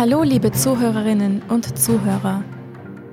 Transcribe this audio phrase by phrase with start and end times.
[0.00, 2.42] Hallo, liebe Zuhörerinnen und Zuhörer.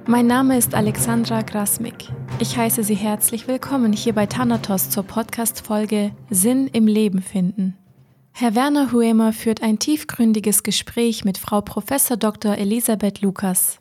[0.06, 2.06] Mein Name ist Alexandra Grasmik.
[2.40, 7.76] Ich heiße Sie herzlich willkommen hier bei Thanatos zur Podcast-Folge Sinn im Leben finden.
[8.32, 11.88] Herr Werner Huemer führt ein tiefgründiges Gespräch mit Frau Prof.
[12.20, 12.58] Dr.
[12.58, 13.80] Elisabeth Lukas.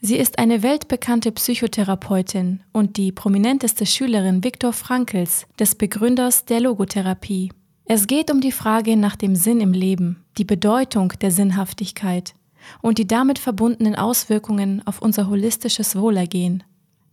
[0.00, 7.52] Sie ist eine weltbekannte Psychotherapeutin und die prominenteste Schülerin Viktor Frankls, des Begründers der Logotherapie.
[7.84, 12.34] Es geht um die Frage nach dem Sinn im Leben, die Bedeutung der Sinnhaftigkeit
[12.82, 16.64] und die damit verbundenen Auswirkungen auf unser holistisches Wohlergehen.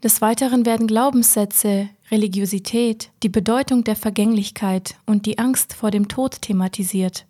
[0.03, 6.41] Des Weiteren werden Glaubenssätze, Religiosität, die Bedeutung der Vergänglichkeit und die Angst vor dem Tod
[6.41, 7.25] thematisiert.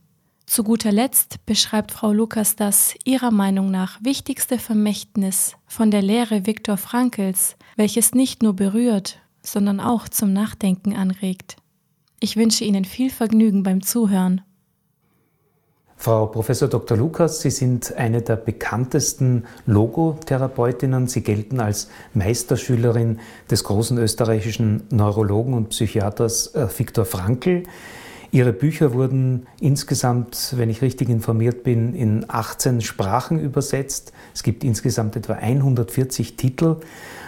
[0.45, 6.45] Zu guter Letzt beschreibt Frau Lukas das ihrer Meinung nach wichtigste Vermächtnis von der Lehre
[6.45, 11.57] Viktor Frankls, welches nicht nur berührt, sondern auch zum Nachdenken anregt.
[12.19, 14.41] Ich wünsche Ihnen viel Vergnügen beim Zuhören.
[15.97, 16.97] Frau Professor Dr.
[16.97, 21.07] Lukas, Sie sind eine der bekanntesten Logotherapeutinnen.
[21.07, 27.63] Sie gelten als Meisterschülerin des großen österreichischen Neurologen und Psychiaters äh, Viktor Frankl.
[28.31, 34.11] Ihre Bücher wurden insgesamt, wenn ich richtig informiert bin, in 18 Sprachen übersetzt.
[34.33, 36.77] Es gibt insgesamt etwa 140 Titel.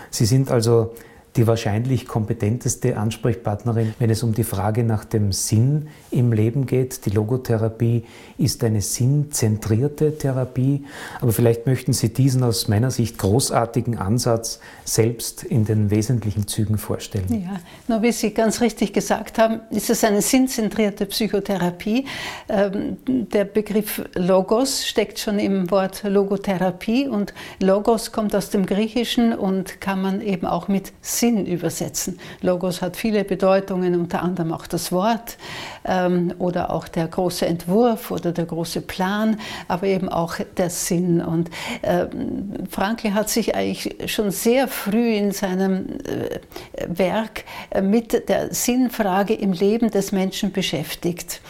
[0.09, 0.93] Sie sind also
[1.37, 7.05] die wahrscheinlich kompetenteste Ansprechpartnerin, wenn es um die Frage nach dem Sinn im Leben geht.
[7.05, 8.05] Die Logotherapie
[8.39, 10.83] ist eine sinnzentrierte Therapie,
[11.21, 16.79] aber vielleicht möchten Sie diesen aus meiner Sicht großartigen Ansatz selbst in den wesentlichen Zügen
[16.79, 17.25] vorstellen.
[17.29, 22.05] Ja, nur wie Sie ganz richtig gesagt haben, ist es eine sinnzentrierte Psychotherapie.
[22.49, 29.33] Ähm, der Begriff Logos steckt schon im Wort Logotherapie und Logos kommt aus dem Griechischen
[29.33, 32.19] und kann man eben auch mit Sinn Sinn übersetzen.
[32.41, 35.37] Logos hat viele Bedeutungen, unter anderem auch das Wort
[35.83, 41.21] ähm, oder auch der große Entwurf oder der große Plan, aber eben auch der Sinn.
[41.21, 41.49] Und
[41.83, 46.39] ähm, Frankl hat sich eigentlich schon sehr früh in seinem äh,
[46.87, 51.41] Werk äh, mit der Sinnfrage im Leben des Menschen beschäftigt.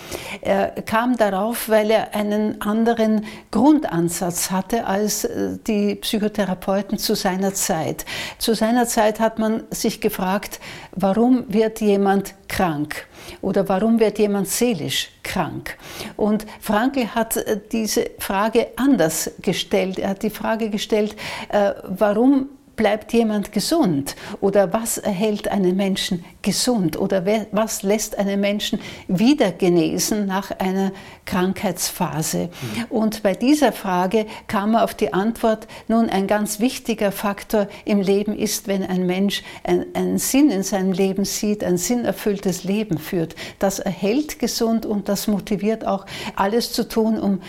[0.42, 7.54] Er kam darauf, weil er einen anderen Grundansatz hatte als äh, die Psychotherapeuten zu seiner
[7.54, 8.06] Zeit.
[8.40, 10.60] Zu seiner Zeit hat man sich gefragt,
[10.92, 13.08] warum wird jemand krank
[13.42, 15.78] oder warum wird jemand seelisch krank?
[16.16, 20.00] Und Frankl hat äh, diese Frage anders gestellt.
[20.00, 21.16] Er hat die Frage gestellt,
[21.50, 24.16] äh, warum bleibt jemand gesund?
[24.40, 26.98] Oder was erhält einen Menschen gesund?
[26.98, 28.80] Oder was lässt einen Menschen
[29.10, 30.94] wieder genesen nach einer
[31.26, 32.44] Krankheitsphase?
[32.48, 32.86] Mhm.
[32.90, 38.00] Und bei dieser Frage kam er auf die Antwort, nun ein ganz wichtiger Faktor im
[38.00, 43.36] Leben ist, wenn ein Mensch einen Sinn in seinem Leben sieht, ein sinnerfülltes Leben führt.
[43.60, 46.06] Das erhält gesund und das motiviert auch
[46.36, 47.42] alles zu tun, um,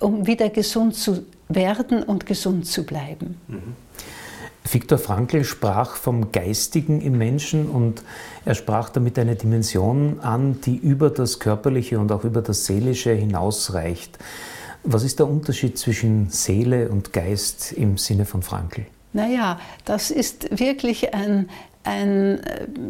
[0.00, 3.40] um wieder gesund zu werden und gesund zu bleiben.
[3.48, 3.85] Mhm.
[4.72, 8.02] Viktor Frankl sprach vom Geistigen im Menschen und
[8.44, 13.12] er sprach damit eine Dimension an, die über das Körperliche und auch über das Seelische
[13.12, 14.18] hinausreicht.
[14.82, 18.86] Was ist der Unterschied zwischen Seele und Geist im Sinne von Frankl?
[19.12, 21.48] Naja, das ist wirklich ein,
[21.86, 22.40] ein,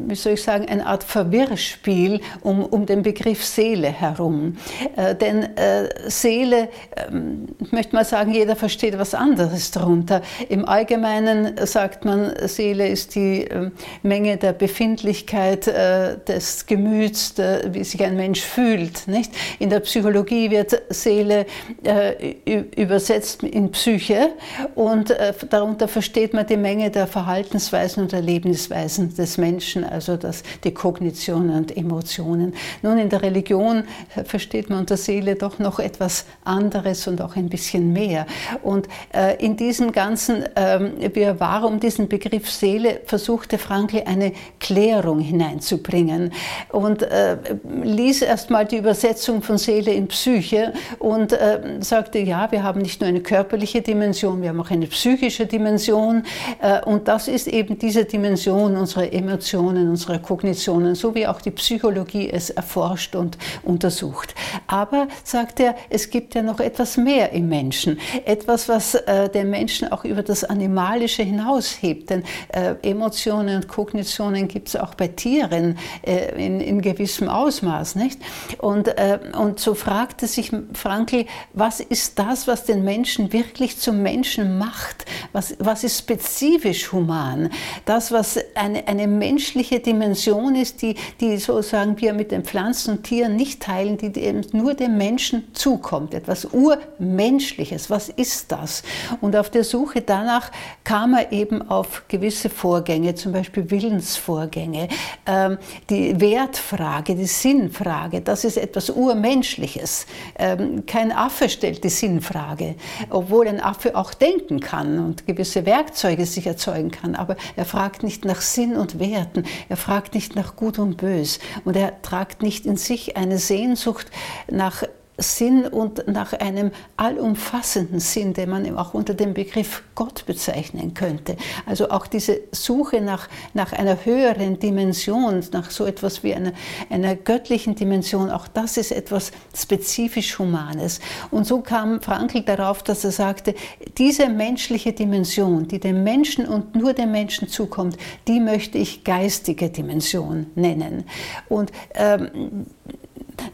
[0.09, 4.57] wie soll ich sagen, eine Art Verwirrspiel um, um den Begriff Seele herum.
[4.97, 10.23] Äh, denn äh, Seele, ähm, ich möchte mal sagen, jeder versteht was anderes darunter.
[10.49, 13.71] Im Allgemeinen sagt man, Seele ist die äh,
[14.03, 19.07] Menge der Befindlichkeit äh, des Gemüts, der, wie sich ein Mensch fühlt.
[19.09, 19.33] Nicht?
[19.59, 21.47] In der Psychologie wird Seele
[21.85, 22.35] äh,
[22.77, 24.31] übersetzt in Psyche
[24.75, 30.17] und äh, darunter versteht man die Menge der Verhaltensweisen und Erlebnisweisen Denkweisen des Menschen, also
[30.17, 32.55] das, die Kognition und Emotionen.
[32.83, 33.85] Nun, in der Religion
[34.25, 38.27] versteht man unter Seele doch noch etwas anderes und auch ein bisschen mehr.
[38.63, 45.21] Und äh, in diesen ganzen ähm, Wirrwarr um diesen Begriff Seele versuchte Frankl eine Klärung
[45.21, 46.33] hineinzubringen
[46.71, 47.37] und äh,
[47.83, 53.01] ließ erstmal die Übersetzung von Seele in Psyche und äh, sagte, ja, wir haben nicht
[53.01, 56.25] nur eine körperliche Dimension, wir haben auch eine psychische Dimension
[56.61, 61.51] äh, und das ist eben diese Dimension unsere Emotionen, unsere Kognitionen, so wie auch die
[61.51, 64.35] Psychologie es erforscht und untersucht.
[64.67, 69.51] Aber, sagt er, es gibt ja noch etwas mehr im Menschen, etwas, was äh, den
[69.51, 72.11] Menschen auch über das Animalische hinaushebt.
[72.11, 77.97] Denn äh, Emotionen und Kognitionen gibt es auch bei Tieren äh, in, in, gewissem Ausmaß.
[77.97, 78.21] Nicht?
[78.59, 84.03] Und, äh, und so fragte sich Frankl, was ist das, was den Menschen wirklich zum
[84.03, 85.05] Menschen macht?
[85.33, 87.51] Was, was ist spezifisch human?
[87.85, 93.05] Das, was eine, eine menschliche Dimension ist, die, die sozusagen wir mit den Pflanzen und
[93.05, 96.15] Tieren nicht teilen, die eben nur dem Menschen zukommt.
[96.15, 97.91] Etwas Urmenschliches.
[97.91, 98.83] Was ist das?
[99.21, 100.51] Und auf der Suche danach
[100.85, 104.89] kam er eben auf gewisse Vorgänge, zum Beispiel Willensvorgänge,
[105.27, 105.59] ähm,
[105.89, 108.21] die Wertfrage, die Sinnfrage.
[108.21, 110.07] Das ist etwas Urmenschliches.
[110.39, 112.75] Ähm, kein Affe stellt die Sinnfrage,
[113.11, 117.15] obwohl ein Affe auch denken kann und gewisse Werkzeuge sich erzeugen kann.
[117.15, 119.45] Aber er fragt nicht nach Sinn und Werten.
[119.69, 121.39] Er fragt nicht nach Gut und Bös.
[121.65, 124.07] Und er tragt nicht in sich eine Sehnsucht
[124.51, 124.83] nach
[125.19, 131.37] Sinn und nach einem allumfassenden Sinn, den man auch unter dem Begriff Gott bezeichnen könnte.
[131.65, 136.53] Also auch diese Suche nach, nach einer höheren Dimension, nach so etwas wie einer,
[136.91, 141.01] einer göttlichen Dimension, auch das ist etwas spezifisch Humanes.
[141.31, 143.55] Und so kam Frankl darauf, dass er sagte,
[143.97, 147.97] diese menschliche Dimension, die dem Menschen und nur dem Menschen zukommt,
[148.29, 151.05] die möchte ich geistige Dimension nennen.
[151.49, 152.67] Und ähm,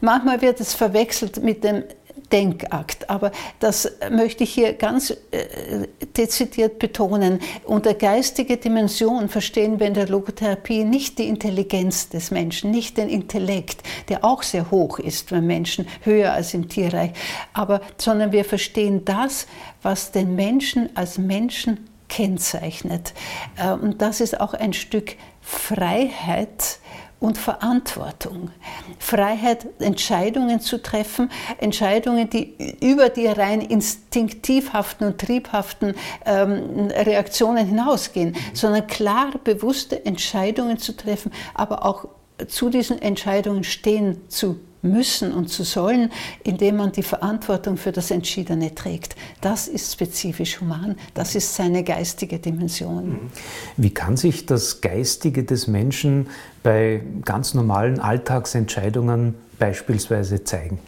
[0.01, 1.83] Manchmal wird es verwechselt mit dem
[2.33, 3.09] Denkakt.
[3.09, 5.87] Aber das möchte ich hier ganz äh,
[6.17, 7.39] dezidiert betonen.
[7.63, 13.07] Unter geistige Dimension verstehen wir in der Logotherapie nicht die Intelligenz des Menschen, nicht den
[13.07, 17.11] Intellekt, der auch sehr hoch ist beim Menschen, höher als im Tierreich,
[17.53, 19.45] aber, sondern wir verstehen das,
[19.83, 23.13] was den Menschen als Menschen kennzeichnet.
[23.57, 26.79] Äh, und das ist auch ein Stück Freiheit,
[27.23, 28.51] und Verantwortung.
[28.99, 38.35] Freiheit, Entscheidungen zu treffen, Entscheidungen, die über die rein instinktivhaften und triebhaften ähm, Reaktionen hinausgehen,
[38.53, 42.09] sondern klar, bewusste Entscheidungen zu treffen, aber auch
[42.49, 46.11] zu diesen Entscheidungen stehen zu müssen und zu sollen,
[46.43, 49.15] indem man die Verantwortung für das Entschiedene trägt.
[49.39, 53.09] Das ist spezifisch human, das ist seine geistige Dimension.
[53.09, 53.19] Mhm.
[53.77, 56.27] Wie kann sich das Geistige des Menschen
[56.63, 60.79] bei ganz normalen Alltagsentscheidungen beispielsweise zeigen?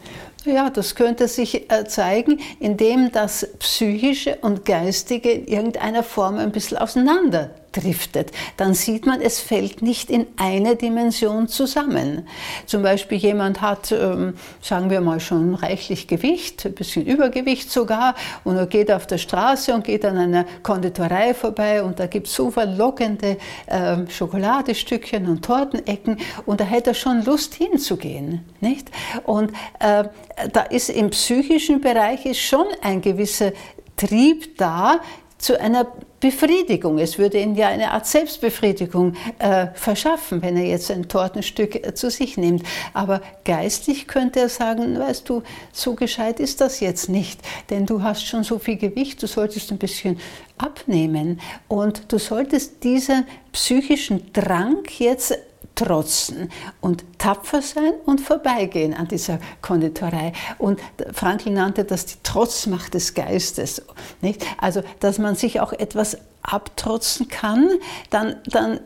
[0.45, 6.51] Ja, das könnte sich äh, zeigen, indem das Psychische und Geistige in irgendeiner Form ein
[6.51, 12.27] bisschen auseinander driftet, dann sieht man, es fällt nicht in eine Dimension zusammen.
[12.65, 18.15] Zum Beispiel jemand hat, ähm, sagen wir mal, schon reichlich Gewicht, ein bisschen Übergewicht sogar,
[18.43, 22.27] und er geht auf der Straße und geht an einer Konditorei vorbei und da gibt
[22.27, 23.37] es so verlockende
[23.67, 28.45] äh, Schokoladestückchen und Tortenecken und da hätte er schon Lust hinzugehen.
[28.61, 28.89] Nicht?
[29.23, 30.05] Und äh,
[30.51, 33.51] da ist im psychischen Bereich ist schon ein gewisser
[33.95, 34.99] Trieb da,
[35.37, 35.85] zu einer
[36.19, 36.97] Befriedigung.
[36.97, 41.93] Es würde ihm ja eine Art Selbstbefriedigung äh, verschaffen, wenn er jetzt ein Tortenstück äh,
[41.93, 42.63] zu sich nimmt.
[42.93, 48.01] Aber geistig könnte er sagen, weißt du, so gescheit ist das jetzt nicht, denn du
[48.01, 50.17] hast schon so viel Gewicht, du solltest ein bisschen
[50.57, 55.37] abnehmen und du solltest diesen psychischen Drang jetzt
[55.75, 56.51] trotzen.
[56.81, 60.31] Und tapfer sein und vorbeigehen an dieser Konditorei.
[60.59, 60.79] Und
[61.11, 63.81] Frankl nannte das die Trotzmacht des Geistes.
[64.21, 64.45] Nicht?
[64.59, 67.71] Also, dass man sich auch etwas abtrotzen kann,
[68.11, 68.79] dann, dann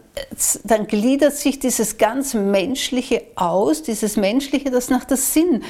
[0.64, 5.64] dann gliedert sich dieses ganz Menschliche aus, dieses Menschliche, das nach der Sinn,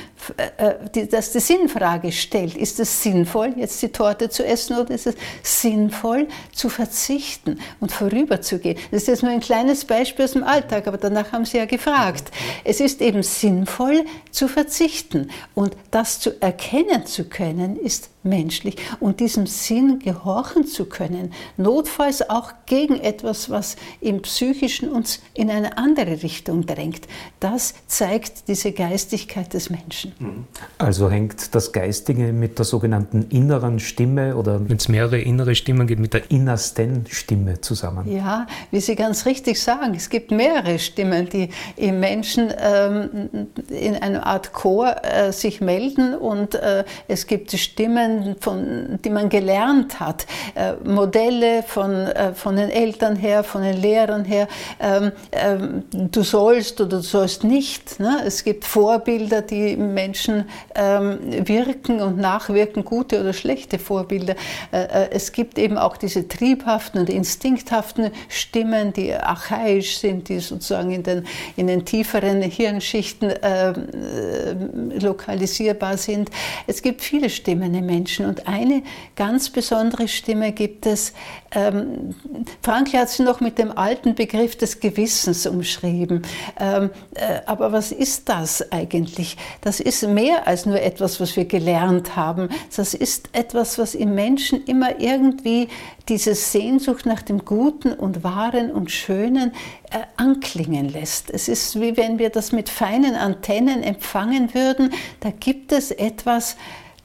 [0.57, 2.55] äh, das die Sinnfrage stellt.
[2.55, 7.91] Ist es sinnvoll, jetzt die Torte zu essen oder ist es sinnvoll, zu verzichten und
[7.91, 8.77] vorüberzugehen?
[8.91, 11.65] Das ist jetzt nur ein kleines Beispiel aus dem Alltag, aber danach haben Sie ja
[11.65, 12.31] gefragt.
[12.63, 15.29] Es ist eben sinnvoll, zu verzichten.
[15.55, 22.29] Und das zu erkennen zu können, ist menschlich und diesem Sinn gehorchen zu können, notfalls
[22.29, 27.07] auch gegen etwas, was im Psychischen uns in eine andere Richtung drängt.
[27.39, 30.13] Das zeigt diese Geistigkeit des Menschen.
[30.19, 30.45] Mhm.
[30.77, 35.87] Also hängt das Geistige mit der sogenannten inneren Stimme oder wenn es mehrere innere Stimmen
[35.87, 38.11] gibt, mit der innersten Stimme zusammen?
[38.11, 43.29] Ja, wie Sie ganz richtig sagen, es gibt mehrere Stimmen, die im Menschen ähm,
[43.69, 49.09] in einer Art Chor äh, sich melden und äh, es gibt Stimmen, Themen, von, die
[49.09, 50.25] man gelernt hat,
[50.55, 54.47] äh, Modelle von, äh, von den Eltern her, von den Lehrern her,
[54.79, 57.99] ähm, ähm, du sollst oder du sollst nicht.
[57.99, 58.21] Ne?
[58.25, 64.35] Es gibt Vorbilder, die Menschen ähm, wirken und nachwirken, gute oder schlechte Vorbilder.
[64.71, 70.39] Äh, äh, es gibt eben auch diese triebhaften und instinkthaften Stimmen, die archaisch sind, die
[70.39, 71.25] sozusagen in den,
[71.55, 76.29] in den tieferen Hirnschichten ähm, äh, lokalisierbar sind.
[76.67, 78.25] Es gibt viele Stimmen im Menschen Menschen.
[78.25, 78.83] Und eine
[79.15, 81.13] ganz besondere Stimme gibt es.
[81.51, 82.15] Ähm,
[82.61, 86.21] Frankl hat sie noch mit dem alten Begriff des Gewissens umschrieben.
[86.59, 89.35] Ähm, äh, aber was ist das eigentlich?
[89.61, 92.49] Das ist mehr als nur etwas, was wir gelernt haben.
[92.75, 95.67] Das ist etwas, was im Menschen immer irgendwie
[96.07, 99.51] diese Sehnsucht nach dem Guten und Wahren und Schönen
[99.91, 101.29] äh, anklingen lässt.
[101.29, 104.93] Es ist wie wenn wir das mit feinen Antennen empfangen würden.
[105.19, 106.55] Da gibt es etwas,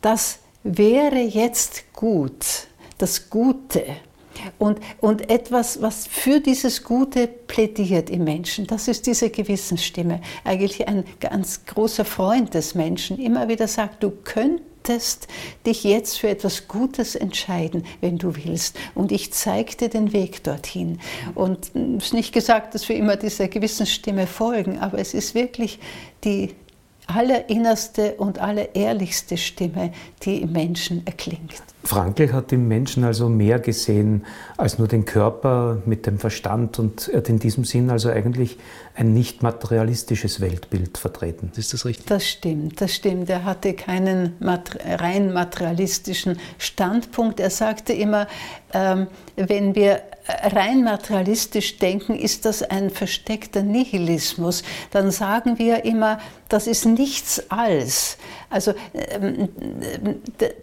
[0.01, 2.67] das wäre jetzt gut,
[2.99, 3.85] das Gute.
[4.59, 10.21] Und, und etwas, was für dieses Gute plädiert im Menschen, das ist diese Gewissensstimme.
[10.43, 13.19] Eigentlich ein ganz großer Freund des Menschen.
[13.19, 15.29] Immer wieder sagt, du könntest
[15.65, 18.77] dich jetzt für etwas Gutes entscheiden, wenn du willst.
[18.95, 20.99] Und ich zeige dir den Weg dorthin.
[21.35, 25.35] Und es ist nicht gesagt, dass wir immer dieser gewissen Stimme folgen, aber es ist
[25.35, 25.79] wirklich
[26.25, 26.51] die
[27.07, 29.93] allerinnerste und allerehrlichste Stimme,
[30.23, 31.63] die im Menschen erklingt.
[31.85, 34.25] Frankl hat im Menschen also mehr gesehen
[34.57, 38.57] als nur den Körper mit dem Verstand und er hat in diesem Sinn also eigentlich
[38.95, 41.53] ein nicht materialistisches Weltbild vertreten.
[41.57, 42.07] Ist das richtig?
[42.07, 43.29] Das stimmt, das stimmt.
[43.29, 47.39] Er hatte keinen rein materialistischen Standpunkt.
[47.39, 48.29] Er sagte immer,
[48.73, 54.63] ähm, wenn wir rein materialistisch denken, ist das ein versteckter Nihilismus.
[54.91, 56.19] Dann sagen wir immer,
[56.55, 58.17] das ist nichts als.
[58.49, 59.49] Also ähm,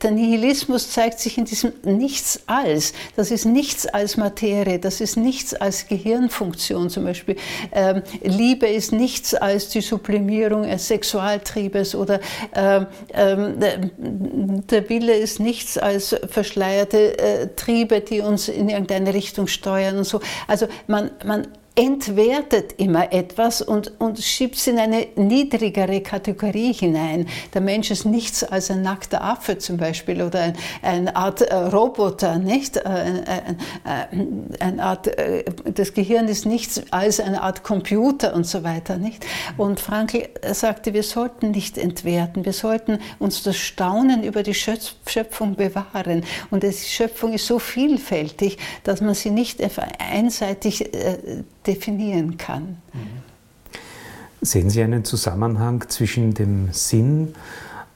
[0.02, 2.94] der Nihilismus zeigt sich in diesem Nichts als.
[3.18, 7.36] Das ist nichts als Materie, das ist nichts als Gehirnfunktion zum Beispiel.
[7.74, 12.22] Ähm, Liebe ist nichts als die Sublimierung eines Sexualtriebes oder
[12.56, 19.98] ähm, der Wille ist nichts als verschleierte äh, Triebe, die uns in irgendeine Richtung steuern
[19.98, 20.22] und so.
[20.48, 27.28] Also man, man entwertet immer etwas und, und schiebt es in eine niedrigere Kategorie hinein.
[27.54, 31.56] Der Mensch ist nichts als ein nackter Affe zum Beispiel oder ein, eine Art äh,
[31.56, 32.76] Roboter, nicht?
[32.76, 38.36] Äh, ein, ein, äh, eine Art, äh, das Gehirn ist nichts als eine Art Computer
[38.36, 39.26] und so weiter, nicht?
[39.56, 45.56] Und Frankl sagte, wir sollten nicht entwerten, wir sollten uns das Staunen über die Schöpfung
[45.56, 46.26] bewahren.
[46.50, 49.62] Und die Schöpfung ist so vielfältig, dass man sie nicht
[50.00, 52.78] einseitig äh, definieren kann.
[54.42, 57.36] Sehen Sie einen Zusammenhang zwischen dem Sinn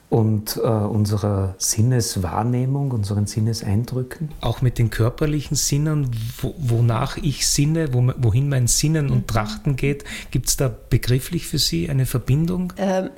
[0.10, 4.30] und äh, unserer Sinneswahrnehmung, unseren Sinneseindrücken.
[4.40, 9.28] Auch mit den körperlichen Sinnen, wo, wonach ich sinne, wo, wohin mein Sinnen und mhm.
[9.28, 12.72] Trachten geht, gibt es da begrifflich für Sie eine Verbindung?
[12.78, 13.10] Ähm,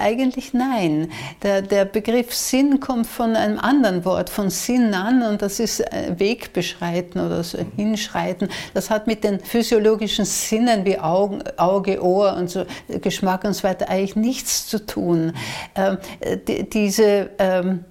[0.00, 1.08] eigentlich nein.
[1.42, 5.80] Der, der Begriff Sinn kommt von einem anderen Wort, von Sinn an, und das ist
[5.80, 8.48] äh, Wegbeschreiten oder so Hinschreiten.
[8.72, 12.64] Das hat mit den physiologischen Sinnen wie Augen, Auge, Ohr und so,
[13.02, 15.32] Geschmack und so weiter eigentlich nichts zu tun.
[15.74, 15.98] Ähm,
[16.36, 17.84] diese ähm,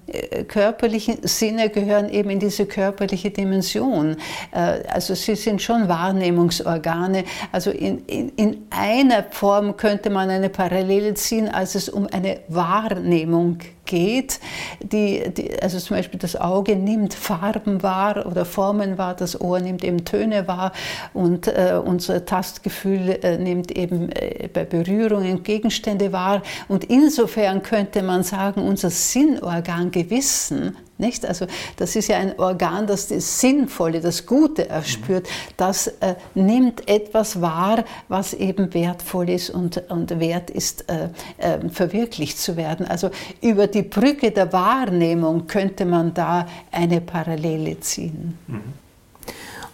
[0.47, 4.17] körperlichen Sinne gehören eben in diese körperliche Dimension.
[4.51, 7.23] Äh, also sie sind schon Wahrnehmungsorgane.
[7.51, 12.39] Also in, in, in einer Form könnte man eine Parallele ziehen, als es um eine
[12.47, 14.39] Wahrnehmung geht geht.
[14.81, 19.59] Die, die, also zum Beispiel das Auge nimmt Farben wahr oder Formen wahr, das Ohr
[19.59, 20.71] nimmt eben Töne wahr
[21.13, 26.41] und äh, unser Tastgefühl äh, nimmt eben äh, bei Berührungen Gegenstände wahr.
[26.67, 31.25] Und insofern könnte man sagen, unser Sinnorgan Gewissen nicht?
[31.25, 31.47] Also
[31.77, 35.27] das ist ja ein Organ, das das Sinnvolle, das Gute erspürt.
[35.57, 41.69] Das äh, nimmt etwas wahr, was eben wertvoll ist und, und wert ist, äh, äh,
[41.69, 42.85] verwirklicht zu werden.
[42.87, 43.09] Also
[43.41, 48.37] über die Brücke der Wahrnehmung könnte man da eine Parallele ziehen.
[48.47, 48.85] Mhm.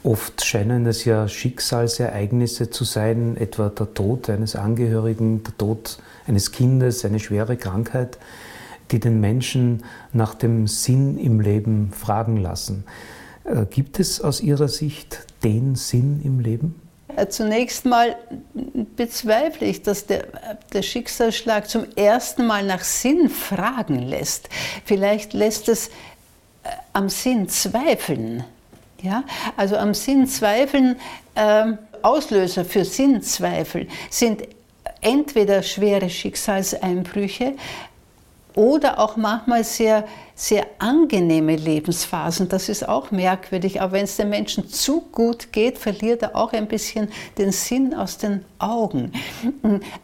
[0.04, 6.52] Oft scheinen es ja Schicksalsereignisse zu sein, etwa der Tod eines Angehörigen, der Tod eines
[6.52, 8.18] Kindes, eine schwere Krankheit
[8.92, 9.84] die den Menschen
[10.14, 12.86] nach dem Sinn im Leben fragen lassen.
[13.44, 16.80] Äh, gibt es aus Ihrer Sicht den Sinn im Leben?
[17.16, 18.16] Äh, zunächst mal
[18.96, 20.28] bezweifle ich, dass der,
[20.74, 24.50] der, Schicksalsschlag zum ersten Mal nach Sinn fragen lässt.
[24.86, 28.44] Vielleicht lässt es äh, am Sinn zweifeln.
[29.02, 29.24] Ja?
[29.58, 30.98] Also am Sinn zweifeln,
[31.36, 34.44] äh, Auslöser für Sinnzweifel sind
[35.02, 37.54] entweder schwere Schicksalseinbrüche,
[38.56, 40.06] oder auch manchmal sehr,
[40.42, 42.50] sehr angenehme Lebensphasen.
[42.50, 43.80] Das ist auch merkwürdig.
[43.80, 47.94] Aber wenn es dem Menschen zu gut geht, verliert er auch ein bisschen den Sinn
[47.94, 49.12] aus den Augen.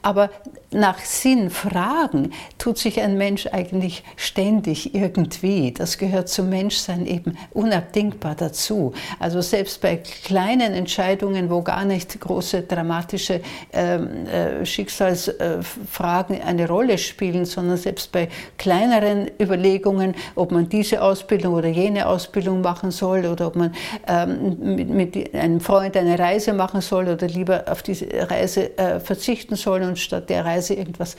[0.04, 0.30] Aber
[0.72, 5.72] nach Sinn fragen, tut sich ein Mensch eigentlich ständig irgendwie.
[5.72, 8.94] Das gehört zum Menschsein eben unabdingbar dazu.
[9.18, 13.42] Also selbst bei kleinen Entscheidungen, wo gar nicht große dramatische
[13.72, 18.28] ähm, äh, Schicksalsfragen eine Rolle spielen, sondern selbst bei
[18.58, 23.74] kleineren Überlegungen, ob man diese Ausbildung oder jene Ausbildung machen soll oder ob man
[24.08, 29.00] ähm, mit, mit, einem Freund eine Reise machen soll oder lieber auf diese Reise äh,
[29.00, 31.16] verzichten soll und statt der Reise irgendwas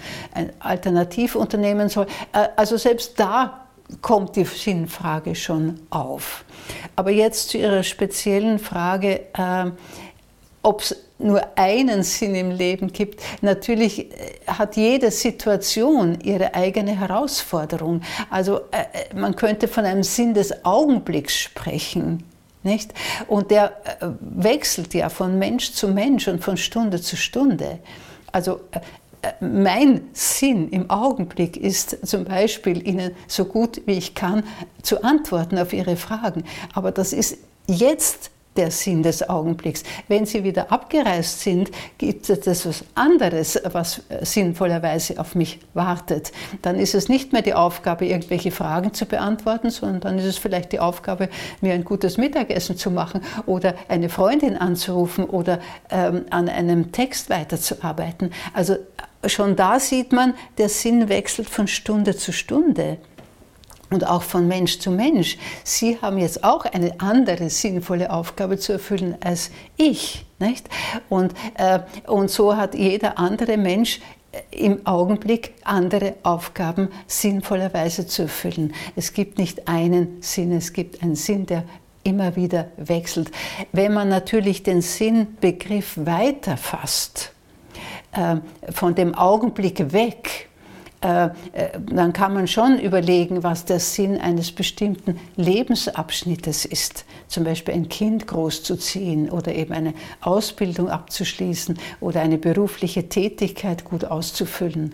[0.59, 2.07] alternativ unternehmen soll.
[2.33, 3.69] Äh, also selbst da
[4.03, 6.45] kommt die Sinnfrage schon auf.
[6.97, 9.71] Aber jetzt zu Ihrer speziellen Frage, äh,
[10.68, 13.22] ob es nur einen Sinn im Leben gibt.
[13.40, 18.02] Natürlich äh, hat jede Situation ihre eigene Herausforderung.
[18.28, 18.60] Also
[19.14, 22.22] man könnte von einem Sinn des Augenblicks sprechen.
[22.62, 22.92] Nicht?
[23.28, 23.72] Und der
[24.20, 27.78] wechselt ja von Mensch zu Mensch und von Stunde zu Stunde.
[28.30, 28.60] Also
[29.40, 34.44] mein Sinn im Augenblick ist zum Beispiel, Ihnen so gut wie ich kann
[34.82, 36.44] zu antworten auf Ihre Fragen.
[36.75, 39.85] Aber das ist jetzt der Sinn des Augenblicks.
[40.09, 46.33] Wenn Sie wieder abgereist sind, gibt es etwas anderes, was sinnvollerweise auf mich wartet.
[46.61, 50.38] Dann ist es nicht mehr die Aufgabe, irgendwelche Fragen zu beantworten, sondern dann ist es
[50.38, 51.29] vielleicht die Aufgabe,
[51.61, 55.61] mir ein gutes Mittagessen zu machen oder eine Freundin anzurufen oder
[55.91, 58.33] ähm, an einem Text weiterzuarbeiten.
[58.53, 58.77] Also
[59.25, 62.99] schon da sieht man, der Sinn wechselt von Stunde zu Stunde
[63.90, 65.38] und auch von Mensch zu Mensch.
[65.64, 70.25] Sie haben jetzt auch eine andere sinnvolle Aufgabe zu erfüllen als ich.
[70.38, 70.68] Nicht?
[71.09, 74.00] Und, äh, und so hat jeder andere Mensch
[74.50, 78.75] im Augenblick andere Aufgaben sinnvollerweise zu erfüllen.
[78.95, 81.64] Es gibt nicht einen Sinn, es gibt einen Sinn, der
[82.04, 83.30] immer wieder wechselt.
[83.73, 87.33] Wenn man natürlich den Sinnbegriff weiterfasst,
[88.12, 88.37] äh,
[88.71, 90.48] von dem Augenblick weg, äh, äh,
[91.00, 97.05] dann kann man schon überlegen, was der Sinn eines bestimmten Lebensabschnittes ist.
[97.28, 104.05] Zum Beispiel ein Kind großzuziehen oder eben eine Ausbildung abzuschließen oder eine berufliche Tätigkeit gut
[104.05, 104.93] auszufüllen.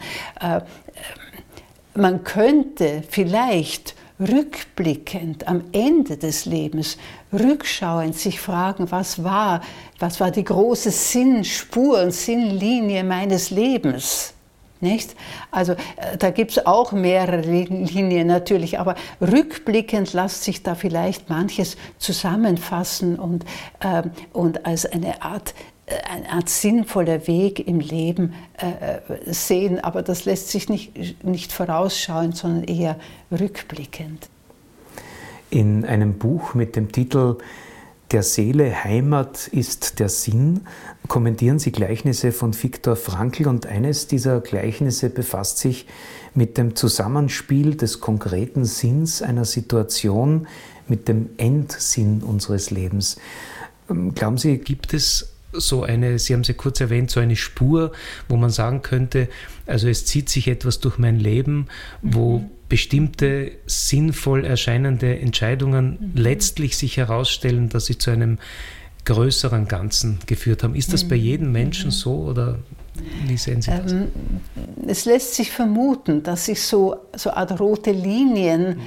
[1.95, 6.99] Man könnte vielleicht rückblickend am Ende des Lebens,
[7.33, 9.63] rückschauend sich fragen, was war,
[9.99, 14.34] was war die große Sinnspur und Sinnlinie meines Lebens.
[14.81, 15.15] Nicht?
[15.51, 21.31] Also äh, da gibt es auch mehrere Linien natürlich, aber rückblickend lässt sich da vielleicht
[21.31, 23.45] manches zusammenfassen und,
[23.81, 24.03] äh,
[24.33, 25.55] und als eine Art
[25.87, 31.25] äh, eine Art sinnvoller Weg im Leben äh, äh, sehen, aber das lässt sich nicht,
[31.25, 32.97] nicht vorausschauen, sondern eher
[33.31, 34.29] rückblickend.
[35.51, 37.37] In einem Buch mit dem Titel
[38.11, 40.61] Der Seele Heimat ist der Sinn
[41.09, 45.87] kommentieren Sie Gleichnisse von Viktor Frankl und eines dieser Gleichnisse befasst sich
[46.35, 50.47] mit dem Zusammenspiel des konkreten Sinns einer Situation
[50.89, 53.17] mit dem Endsinn unseres Lebens.
[53.91, 57.93] Ähm, glauben Sie, gibt es so eine, Sie haben ja kurz erwähnt, so eine Spur,
[58.29, 59.29] wo man sagen könnte,
[59.67, 61.67] also es zieht sich etwas durch mein Leben,
[62.03, 62.51] wo mhm.
[62.69, 66.21] Bestimmte sinnvoll erscheinende Entscheidungen mhm.
[66.21, 68.39] letztlich sich herausstellen, dass sie zu einem
[69.05, 70.75] größeren Ganzen geführt haben.
[70.75, 71.09] Ist das mhm.
[71.09, 71.93] bei jedem Menschen mhm.
[71.93, 72.59] so oder
[73.27, 73.93] wie sehen Sie das?
[73.93, 74.09] Ähm,
[74.87, 78.81] es lässt sich vermuten, dass sich so, so Art rote Linien mhm.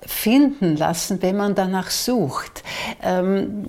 [0.00, 2.62] finden lassen, wenn man danach sucht.
[3.02, 3.64] Ähm,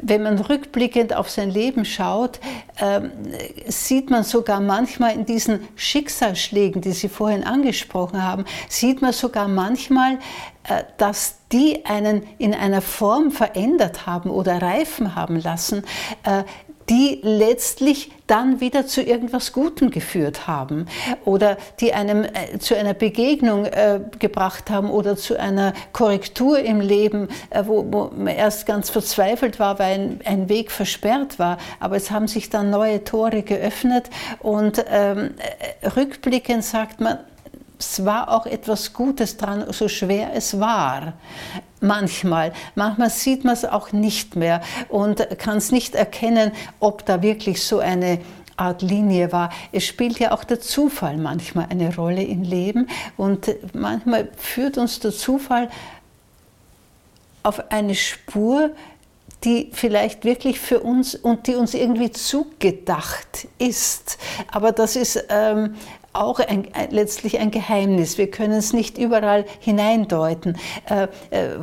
[0.00, 2.40] wenn man rückblickend auf sein Leben schaut,
[2.76, 3.00] äh,
[3.66, 9.48] sieht man sogar manchmal in diesen Schicksalsschlägen, die Sie vorhin angesprochen haben, sieht man sogar
[9.48, 10.18] manchmal,
[10.64, 15.84] äh, dass die einen in einer Form verändert haben oder reifen haben lassen,
[16.24, 16.44] äh,
[16.88, 20.86] die letztlich dann wieder zu irgendwas Gutem geführt haben
[21.24, 26.80] oder die einem äh, zu einer Begegnung äh, gebracht haben oder zu einer Korrektur im
[26.80, 31.58] Leben, äh, wo, wo, man erst ganz verzweifelt war, weil ein, ein, Weg versperrt war.
[31.78, 34.08] Aber es haben sich dann neue Tore geöffnet
[34.40, 35.34] und ähm,
[35.82, 37.18] äh, rückblickend sagt man,
[37.78, 41.14] es war auch etwas Gutes dran, so schwer es war.
[41.82, 42.52] Manchmal.
[42.76, 47.60] Manchmal sieht man es auch nicht mehr und kann es nicht erkennen, ob da wirklich
[47.62, 48.20] so eine
[48.56, 49.50] Art Linie war.
[49.72, 55.00] Es spielt ja auch der Zufall manchmal eine Rolle im Leben und manchmal führt uns
[55.00, 55.70] der Zufall
[57.42, 58.70] auf eine Spur,
[59.42, 64.18] die vielleicht wirklich für uns und die uns irgendwie zugedacht ist.
[64.52, 65.74] Aber das ist ähm,
[66.12, 68.18] auch ein, ein, letztlich ein Geheimnis.
[68.18, 70.58] Wir können es nicht überall hineindeuten.
[70.88, 71.56] Äh, äh,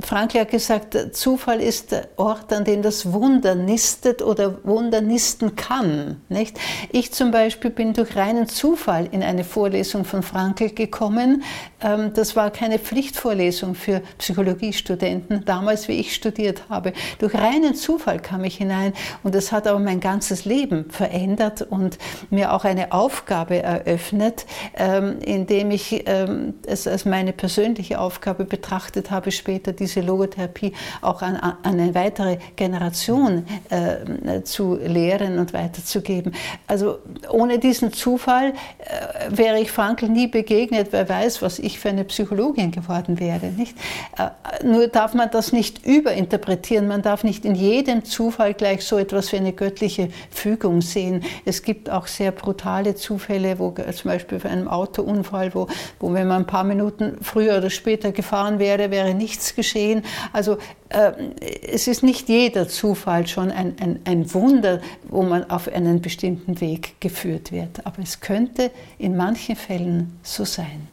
[0.00, 5.54] Frankl hat gesagt, Zufall ist der Ort, an dem das Wunder nistet oder Wunder nisten
[5.56, 6.22] kann.
[6.28, 6.58] Nicht?
[6.92, 11.42] Ich zum Beispiel bin durch reinen Zufall in eine Vorlesung von Frankl gekommen.
[11.82, 16.92] Ähm, das war keine Pflichtvorlesung für Psychologiestudenten, damals wie ich studiert habe.
[17.18, 21.98] Durch reinen Zufall kam ich hinein und das hat aber mein ganzes Leben verändert und
[22.30, 29.10] mir auch eine Aufgabe eröffnet, ähm, indem ich ähm, es als meine persönliche Aufgabe betrachtet
[29.10, 36.34] habe, später diese Logotherapie auch an, an eine weitere Generation äh, zu lehren und weiterzugeben.
[36.66, 36.98] Also
[37.30, 40.88] ohne diesen Zufall äh, wäre ich Frankl nie begegnet.
[40.90, 43.46] Wer weiß, was ich für eine Psychologin geworden wäre.
[43.46, 43.76] Nicht?
[44.16, 46.88] Äh, nur darf man das nicht überinterpretieren.
[46.88, 51.22] Man darf nicht in jedem Zufall gleich so etwas wie eine göttliche Fügung sehen.
[51.44, 55.66] Es gibt auch sehr brutale Zufälle, wo zum Beispiel bei einem Autounfall, wo,
[56.00, 60.02] wo wenn man ein paar Minuten früher oder später gefahren wäre, wäre nichts geschehen.
[60.32, 60.58] Also
[60.88, 61.12] äh,
[61.66, 66.60] es ist nicht jeder Zufall schon ein, ein, ein Wunder, wo man auf einen bestimmten
[66.60, 67.86] Weg geführt wird.
[67.86, 70.88] Aber es könnte in manchen Fällen so sein.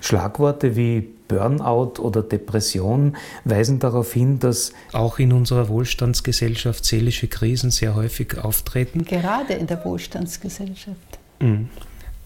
[0.00, 7.70] Schlagworte wie Burnout oder Depression weisen darauf hin, dass auch in unserer Wohlstandsgesellschaft seelische Krisen
[7.70, 9.04] sehr häufig auftreten.
[9.04, 10.96] Gerade in der Wohlstandsgesellschaft.
[11.40, 11.68] Mhm.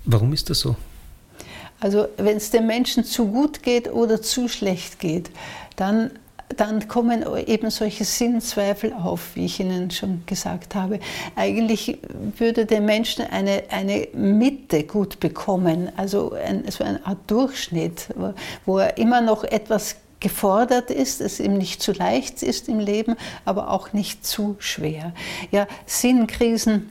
[0.05, 0.77] Warum ist das so?
[1.81, 5.31] Also wenn es dem Menschen zu gut geht oder zu schlecht geht,
[5.77, 6.11] dann
[6.57, 11.01] dann kommen eben solche Sinnzweifel auf, wie ich Ihnen schon gesagt habe.
[11.37, 11.99] Eigentlich
[12.37, 18.09] würde der Menschen eine, eine Mitte gut bekommen, also ein, so eine Art Durchschnitt,
[18.67, 23.17] wo er immer noch etwas gefordert ist, es ihm nicht zu leicht ist im Leben,
[23.45, 25.13] aber auch nicht zu schwer.
[25.51, 26.91] Ja, Sinnkrisen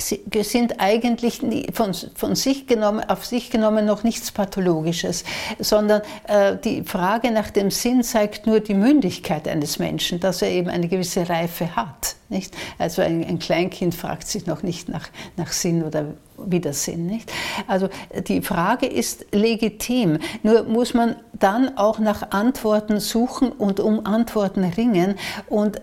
[0.00, 1.40] sind eigentlich
[1.72, 5.24] von, von sich genommen, auf sich genommen noch nichts Pathologisches,
[5.58, 10.50] sondern äh, die Frage nach dem Sinn zeigt nur die Mündigkeit eines Menschen, dass er
[10.50, 12.16] eben eine gewisse Reife hat.
[12.28, 12.56] Nicht?
[12.78, 17.06] Also ein, ein Kleinkind fragt sich noch nicht nach, nach Sinn oder Widersinn.
[17.06, 17.32] Nicht?
[17.66, 17.88] Also
[18.28, 24.64] die Frage ist legitim, nur muss man dann auch nach Antworten suchen und um Antworten
[24.64, 25.16] ringen
[25.48, 25.80] und äh,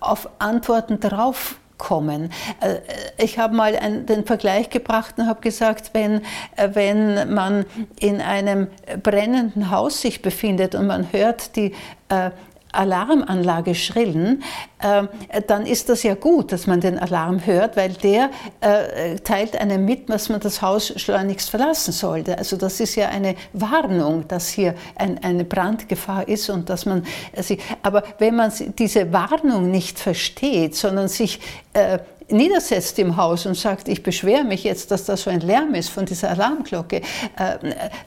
[0.00, 2.30] auf Antworten drauf kommen.
[2.60, 2.76] Äh,
[3.18, 6.20] ich habe mal einen, den Vergleich gebracht und habe gesagt, wenn,
[6.56, 7.66] äh, wenn man
[7.98, 8.68] in einem
[9.02, 11.74] brennenden Haus sich befindet und man hört die
[12.08, 12.30] äh,
[12.72, 14.42] Alarmanlage schrillen,
[14.78, 15.02] äh,
[15.46, 18.30] dann ist das ja gut, dass man den Alarm hört, weil der
[18.60, 22.38] äh, teilt einem mit, dass man das Haus schleunigst verlassen sollte.
[22.38, 27.04] Also das ist ja eine Warnung, dass hier ein, eine Brandgefahr ist und dass man
[27.36, 27.58] sie.
[27.82, 31.40] Aber wenn man diese Warnung nicht versteht, sondern sich
[31.72, 31.98] äh,
[32.32, 35.90] niedersetzt im Haus und sagt, ich beschwere mich jetzt, dass das so ein Lärm ist
[35.90, 37.58] von dieser Alarmglocke, äh,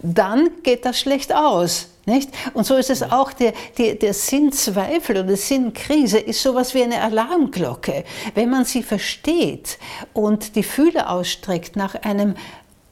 [0.02, 1.90] dann geht das schlecht aus.
[2.06, 2.32] Nicht?
[2.54, 7.02] Und so ist es auch, der, der, der Sinnzweifel oder Sinnkrise ist sowas wie eine
[7.02, 8.04] Alarmglocke.
[8.36, 9.78] Wenn man sie versteht
[10.12, 12.36] und die Fühler ausstreckt nach einem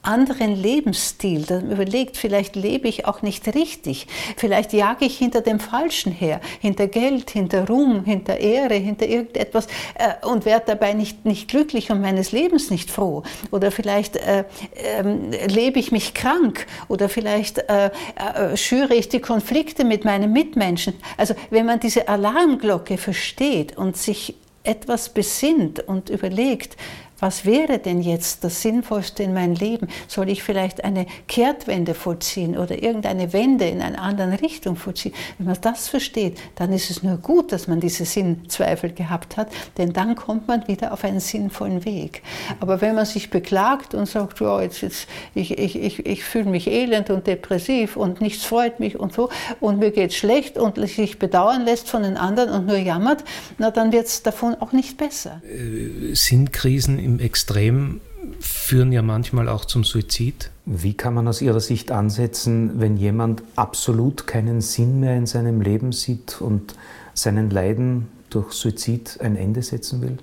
[0.04, 5.60] anderen Lebensstil, dann überlegt, vielleicht lebe ich auch nicht richtig, vielleicht jage ich hinter dem
[5.60, 11.26] Falschen her, hinter Geld, hinter Ruhm, hinter Ehre, hinter irgendetwas äh, und werde dabei nicht,
[11.26, 13.24] nicht glücklich und meines Lebens nicht froh.
[13.52, 19.22] Oder vielleicht äh, äh, lebe ich mich krank oder vielleicht äh, äh, schüre ich die
[19.22, 20.96] Konflikte mit meinen Mitmenschen.
[21.18, 26.78] Also wenn man diese Alarmglocke versteht und sich etwas besinnt und überlegt,
[27.22, 29.88] was wäre denn jetzt das Sinnvollste in meinem Leben?
[30.08, 35.14] Soll ich vielleicht eine Kehrtwende vollziehen oder irgendeine Wende in eine andere Richtung vollziehen?
[35.38, 39.50] Wenn man das versteht, dann ist es nur gut, dass man diese Sinnzweifel gehabt hat,
[39.78, 42.24] denn dann kommt man wieder auf einen sinnvollen Weg.
[42.60, 46.50] Aber wenn man sich beklagt und sagt, ja, jetzt, jetzt, ich, ich, ich, ich fühle
[46.50, 49.30] mich elend und depressiv und nichts freut mich und so
[49.60, 53.24] und mir geht schlecht und sich bedauern lässt von den anderen und nur jammert,
[53.60, 55.42] na, dann wird es davon auch nicht besser.
[55.46, 58.00] Äh, Sinnkrisen im im Extrem
[58.40, 60.50] führen ja manchmal auch zum Suizid.
[60.66, 65.60] Wie kann man aus Ihrer Sicht ansetzen, wenn jemand absolut keinen Sinn mehr in seinem
[65.60, 66.76] Leben sieht und
[67.14, 70.18] seinen Leiden durch Suizid ein Ende setzen will?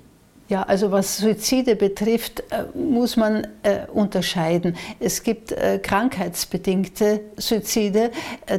[0.47, 4.75] Ja, also was Suizide betrifft, äh, muss man äh, unterscheiden.
[4.99, 8.09] Es gibt äh, krankheitsbedingte Suizide,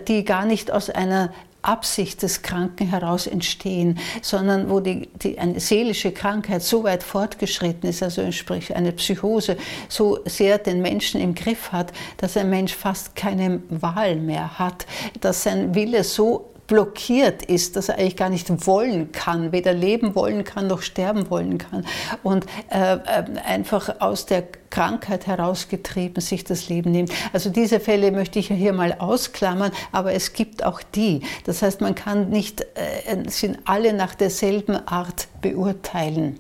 [0.07, 5.61] die gar nicht aus einer Absicht des Kranken heraus entstehen, sondern wo die, die, eine
[5.61, 9.57] seelische Krankheit so weit fortgeschritten ist, also sprich eine Psychose,
[9.88, 14.87] so sehr den Menschen im Griff hat, dass ein Mensch fast keine Wahl mehr hat,
[15.20, 20.15] dass sein Wille so blockiert ist, dass er eigentlich gar nicht wollen kann, weder leben
[20.15, 21.85] wollen kann noch sterben wollen kann
[22.23, 22.99] und äh, äh,
[23.45, 27.11] einfach aus der Krankheit herausgetrieben sich das Leben nimmt.
[27.33, 31.23] Also diese Fälle möchte ich hier mal ausklammern, aber es gibt auch die.
[31.45, 36.39] Das heißt, man kann nicht, äh, sind alle nach derselben Art beurteilen.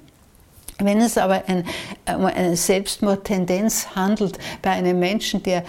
[0.78, 1.66] Wenn es aber ein,
[2.06, 5.64] um eine Selbstmordtendenz handelt bei einem Menschen, der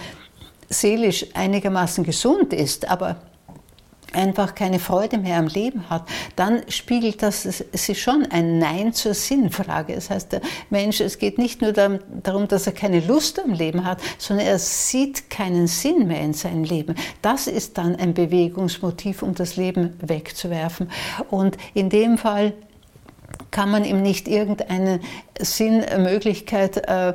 [0.68, 3.16] seelisch einigermaßen gesund ist, aber
[4.14, 9.14] einfach keine Freude mehr am Leben hat, dann spiegelt das sich schon ein Nein zur
[9.14, 9.94] Sinnfrage.
[9.94, 13.84] Das heißt, der Mensch, es geht nicht nur darum, dass er keine Lust am Leben
[13.84, 16.94] hat, sondern er sieht keinen Sinn mehr in seinem Leben.
[17.20, 20.90] Das ist dann ein Bewegungsmotiv, um das Leben wegzuwerfen.
[21.30, 22.52] Und in dem Fall
[23.52, 24.98] kann man ihm nicht irgendeine
[25.38, 27.14] Sinnmöglichkeit äh, äh,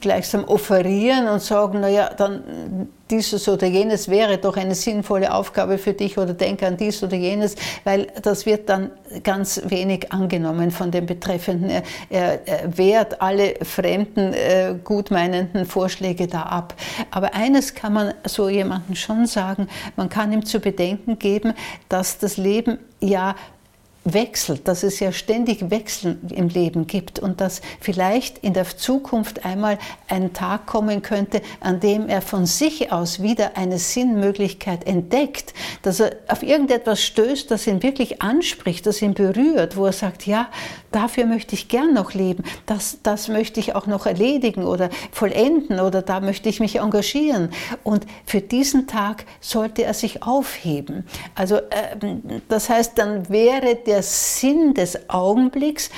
[0.00, 5.92] gleichsam offerieren und sagen, naja, dann dieses oder jenes wäre doch eine sinnvolle Aufgabe für
[5.92, 8.90] dich oder denke an dies oder jenes, weil das wird dann
[9.22, 11.82] ganz wenig angenommen von dem Betreffenden.
[12.10, 16.74] Er, er wehrt alle fremden, äh, gutmeinenden Vorschläge da ab.
[17.10, 21.54] Aber eines kann man so jemandem schon sagen, man kann ihm zu bedenken geben,
[21.88, 23.34] dass das Leben ja
[24.04, 29.44] wechselt, dass es ja ständig Wechsel im Leben gibt und dass vielleicht in der Zukunft
[29.44, 35.54] einmal ein Tag kommen könnte, an dem er von sich aus wieder eine Sinnmöglichkeit entdeckt,
[35.82, 40.26] dass er auf irgendetwas stößt, das ihn wirklich anspricht, das ihn berührt, wo er sagt,
[40.26, 40.48] ja,
[40.90, 45.80] dafür möchte ich gern noch leben, das, das möchte ich auch noch erledigen oder vollenden
[45.80, 47.50] oder da möchte ich mich engagieren.
[47.84, 51.06] Und für diesen Tag sollte er sich aufheben.
[51.34, 52.16] Also äh,
[52.48, 55.90] das heißt, dann wäre der der Sinn des Augenblicks,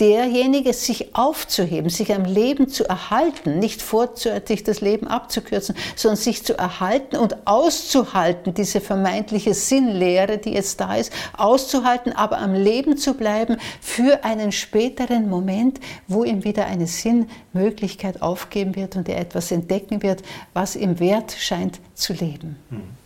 [0.00, 6.42] derjenige, sich aufzuheben, sich am Leben zu erhalten, nicht vorzeitig das Leben abzukürzen, sondern sich
[6.42, 12.96] zu erhalten und auszuhalten, diese vermeintliche Sinnlehre, die jetzt da ist, auszuhalten, aber am Leben
[12.96, 19.18] zu bleiben für einen späteren Moment, wo ihm wieder eine Sinnmöglichkeit aufgeben wird und er
[19.18, 20.22] etwas entdecken wird,
[20.54, 22.56] was ihm wert scheint zu leben.
[22.70, 23.01] Hm.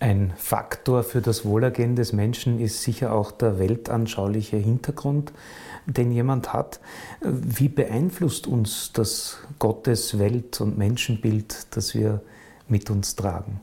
[0.00, 5.30] Ein Faktor für das Wohlergehen des Menschen ist sicher auch der weltanschauliche Hintergrund,
[5.84, 6.80] den jemand hat.
[7.20, 12.22] Wie beeinflusst uns das Gottes Welt- und Menschenbild, das wir
[12.66, 13.60] mit uns tragen?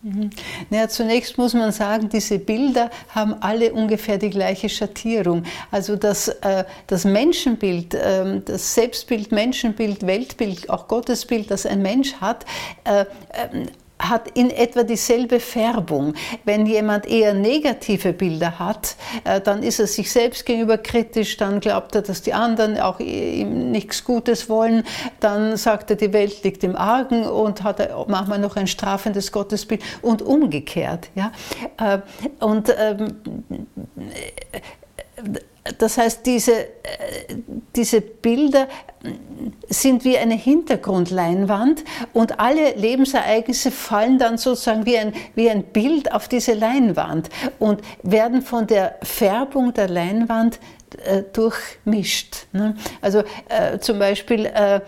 [0.00, 0.30] Mhm.
[0.70, 5.42] Naja, zunächst muss man sagen, diese Bilder haben alle ungefähr die gleiche Schattierung.
[5.70, 12.14] Also das, äh, das Menschenbild, äh, das Selbstbild, Menschenbild, Weltbild, auch Gottesbild, das ein Mensch
[12.14, 12.46] hat,
[12.84, 13.66] äh, ähm,
[13.98, 16.14] hat in etwa dieselbe Färbung.
[16.44, 21.60] Wenn jemand eher negative Bilder hat, äh, dann ist er sich selbst gegenüber kritisch, dann
[21.60, 24.84] glaubt er, dass die anderen auch ihm nichts Gutes wollen,
[25.20, 29.82] dann sagt er, die Welt liegt im Argen und hat manchmal noch ein strafendes Gottesbild
[30.02, 31.08] und umgekehrt.
[31.14, 31.32] Ja?
[31.78, 31.98] Äh,
[32.40, 33.16] und ähm,
[35.78, 36.66] das heißt, diese, äh,
[37.74, 38.68] diese Bilder
[39.68, 46.12] sind wie eine Hintergrundleinwand und alle Lebensereignisse fallen dann sozusagen wie ein, wie ein Bild
[46.12, 50.58] auf diese Leinwand und werden von der Färbung der Leinwand
[51.06, 52.46] äh, durchmischt.
[52.52, 52.74] Ne?
[53.00, 54.80] Also äh, zum Beispiel äh,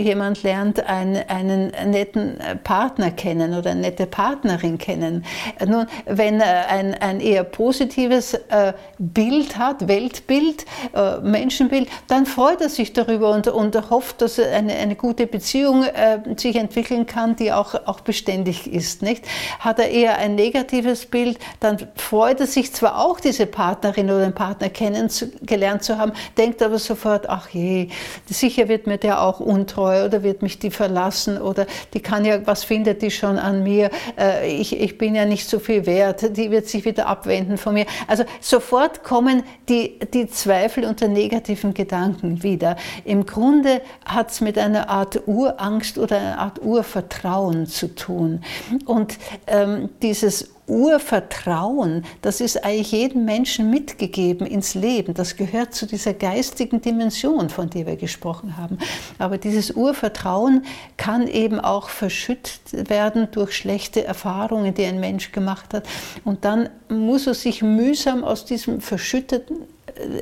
[0.00, 5.24] jemand lernt einen, einen netten Partner kennen oder eine nette Partnerin kennen.
[5.66, 12.60] Nun, wenn er ein, ein eher positives äh, Bild hat, Weltbild, äh, Menschenbild, dann freut
[12.60, 17.36] er sich darüber und, und hofft, dass eine, eine gute Beziehung äh, sich entwickeln kann,
[17.36, 19.02] die auch, auch beständig ist.
[19.02, 19.24] Nicht?
[19.58, 24.20] Hat er eher ein negatives Bild, dann freut er sich zwar auch, diese Partnerin oder
[24.20, 27.88] den Partner kennenzulernen, gelernt zu haben, denkt aber sofort, ach je,
[28.26, 32.46] sicher wird mir der auch untreu oder wird mich die verlassen oder die kann ja,
[32.46, 36.36] was findet die schon an mir, äh, ich, ich bin ja nicht so viel wert,
[36.36, 37.86] die wird sich wieder abwenden von mir.
[38.06, 42.76] Also sofort kommen die, die Zweifel und der negativen Gedanken wieder.
[43.04, 48.42] Im Grunde hat es mit einer Art Urangst oder einer Art Urvertrauen zu tun.
[48.84, 55.14] Und ähm, dieses Urvertrauen, das ist eigentlich jedem Menschen mitgegeben ins Leben.
[55.14, 58.78] Das gehört zu dieser geistigen Dimension, von der wir gesprochen haben.
[59.18, 60.64] Aber dieses Urvertrauen
[60.96, 65.86] kann eben auch verschüttet werden durch schlechte Erfahrungen, die ein Mensch gemacht hat.
[66.24, 69.64] Und dann muss er sich mühsam aus diesem verschütteten,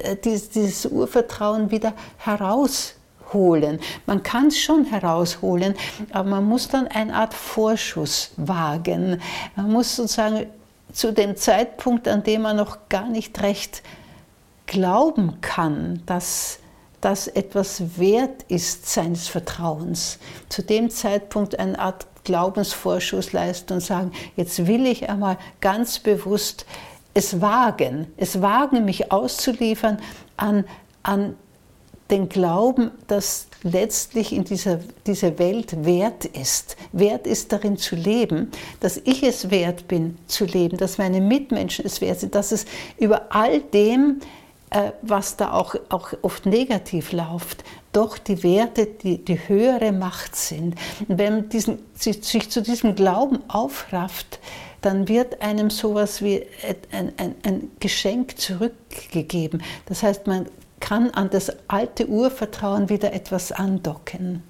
[0.03, 2.95] äh, dieses Urvertrauen wieder heraus
[3.33, 3.81] holen.
[4.07, 5.75] Man kann es schon herausholen,
[6.13, 9.21] aber man muss dann eine Art Vorschuss wagen.
[9.57, 10.47] Man muss sozusagen
[10.93, 13.83] zu dem Zeitpunkt, an dem man noch gar nicht recht
[14.67, 16.59] glauben kann, dass
[17.01, 20.19] das etwas wert ist seines Vertrauens.
[20.49, 26.67] Zu dem Zeitpunkt eine Art Glaubensvorschuss leisten und sagen, jetzt will ich einmal ganz bewusst
[27.15, 29.99] es wagen, es wagen, mich auszuliefern
[30.37, 30.65] an,
[31.03, 31.35] an
[32.11, 36.77] den Glauben, dass letztlich in dieser, dieser Welt wert ist.
[36.93, 41.85] Wert ist darin zu leben, dass ich es wert bin zu leben, dass meine Mitmenschen
[41.85, 42.65] es wert sind, dass es
[42.99, 44.21] über all dem,
[44.71, 50.37] äh, was da auch, auch oft negativ läuft, doch die Werte, die, die höhere Macht
[50.37, 50.77] sind.
[51.09, 54.39] Und wenn man diesen, sich, sich zu diesem Glauben aufrafft,
[54.81, 56.47] dann wird einem sowas wie
[56.93, 59.63] ein, ein, ein Geschenk zurückgegeben.
[59.87, 60.47] Das heißt, man
[60.81, 64.43] kann an das alte Urvertrauen wieder etwas andocken.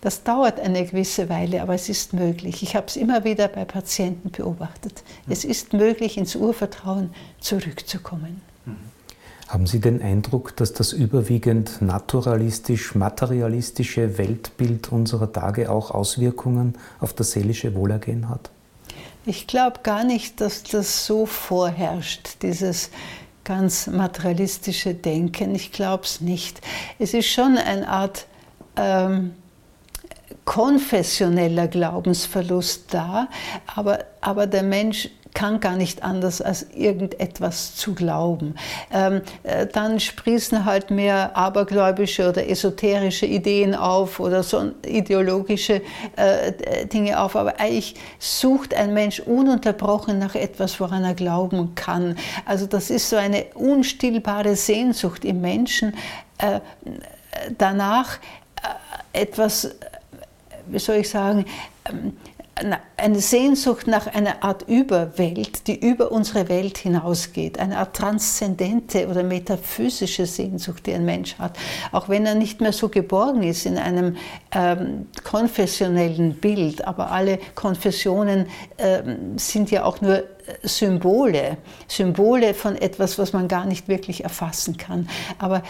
[0.00, 2.62] Das dauert eine gewisse Weile, aber es ist möglich.
[2.62, 5.02] Ich habe es immer wieder bei Patienten beobachtet.
[5.28, 8.40] Es ist möglich, ins Urvertrauen zurückzukommen.
[9.48, 17.32] Haben Sie den Eindruck, dass das überwiegend naturalistisch-materialistische Weltbild unserer Tage auch Auswirkungen auf das
[17.32, 18.50] seelische Wohlergehen hat?
[19.24, 22.90] Ich glaube gar nicht, dass das so vorherrscht, dieses
[23.46, 25.54] ganz materialistische Denken.
[25.54, 26.60] Ich glaube es nicht.
[26.98, 28.26] Es ist schon eine Art
[28.76, 29.34] ähm,
[30.44, 33.28] konfessioneller Glaubensverlust da,
[33.74, 38.54] aber, aber der Mensch kann gar nicht anders, als irgendetwas zu glauben.
[38.90, 45.82] Ähm, äh, dann sprießen halt mehr abergläubische oder esoterische Ideen auf oder so ideologische
[46.16, 47.36] äh, Dinge auf.
[47.36, 52.16] Aber eigentlich sucht ein Mensch ununterbrochen nach etwas, woran er glauben kann.
[52.46, 55.94] Also das ist so eine unstillbare Sehnsucht im Menschen
[56.38, 56.60] äh,
[57.58, 58.16] danach,
[59.12, 59.70] äh, etwas,
[60.66, 61.44] wie soll ich sagen,
[61.84, 62.16] ähm,
[62.96, 69.22] eine Sehnsucht nach einer Art Überwelt, die über unsere Welt hinausgeht, eine Art transzendente oder
[69.22, 71.58] metaphysische Sehnsucht, die ein Mensch hat,
[71.92, 74.16] auch wenn er nicht mehr so geborgen ist in einem
[74.52, 76.86] ähm, konfessionellen Bild.
[76.86, 78.46] Aber alle Konfessionen
[78.78, 80.22] ähm, sind ja auch nur
[80.62, 85.10] Symbole, Symbole von etwas, was man gar nicht wirklich erfassen kann.
[85.38, 85.62] Aber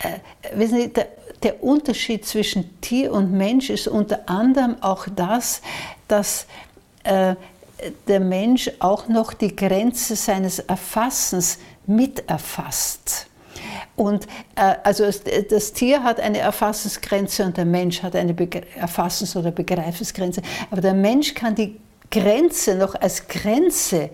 [0.00, 0.18] äh,
[0.58, 1.06] wissen Sie, der,
[1.44, 5.62] der Unterschied zwischen Tier und Mensch ist unter anderem auch das,
[6.08, 6.46] dass
[7.04, 7.34] äh,
[8.06, 13.26] der Mensch auch noch die Grenze seines Erfassens miterfasst.
[13.96, 14.26] Und
[14.56, 20.42] äh, also das Tier hat eine Erfassensgrenze und der Mensch hat eine Erfassens- oder Begreifensgrenze.
[20.70, 21.78] Aber der Mensch kann die
[22.10, 24.10] Grenze noch als Grenze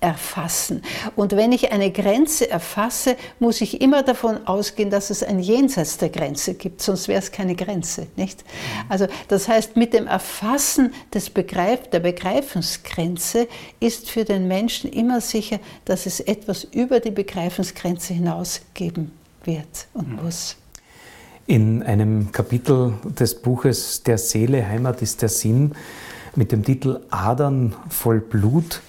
[0.00, 0.82] erfassen.
[1.16, 5.98] Und wenn ich eine Grenze erfasse, muss ich immer davon ausgehen, dass es ein Jenseits
[5.98, 8.44] der Grenze gibt, sonst wäre es keine Grenze, nicht?
[8.88, 13.48] Also das heißt, mit dem Erfassen des Begreif der Begreifensgrenze
[13.80, 19.12] ist für den Menschen immer sicher, dass es etwas über die Begreifensgrenze hinaus geben
[19.44, 20.24] wird und mhm.
[20.24, 20.56] muss.
[21.46, 25.72] In einem Kapitel des Buches Der Seele Heimat ist der Sinn
[26.36, 28.82] mit dem Titel Adern voll Blut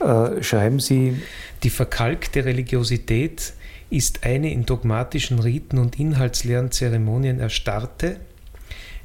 [0.00, 1.22] äh, schreiben Sie.
[1.62, 3.52] Die verkalkte Religiosität
[3.90, 8.16] ist eine in dogmatischen Riten und inhaltsleeren Zeremonien erstarrte,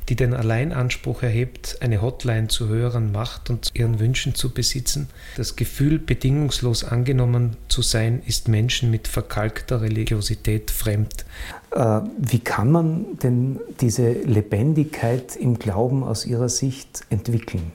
[0.10, 5.08] die den Alleinanspruch erhebt, eine Hotline zu höheren Macht und ihren Wünschen zu besitzen.
[5.38, 11.26] Das Gefühl, bedingungslos angenommen zu sein, ist Menschen mit verkalkter Religiosität fremd.
[11.72, 17.72] Äh, wie kann man denn diese Lebendigkeit im Glauben aus Ihrer Sicht entwickeln?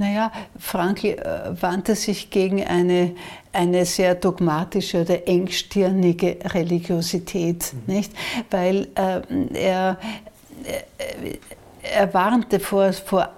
[0.00, 3.14] Naja, Frankl äh, wandte sich gegen eine,
[3.52, 7.94] eine sehr dogmatische oder engstirnige Religiosität, mhm.
[7.94, 8.12] nicht?
[8.50, 9.20] weil äh,
[9.52, 9.98] er,
[10.64, 11.36] äh,
[11.82, 13.28] er warnte vor, vor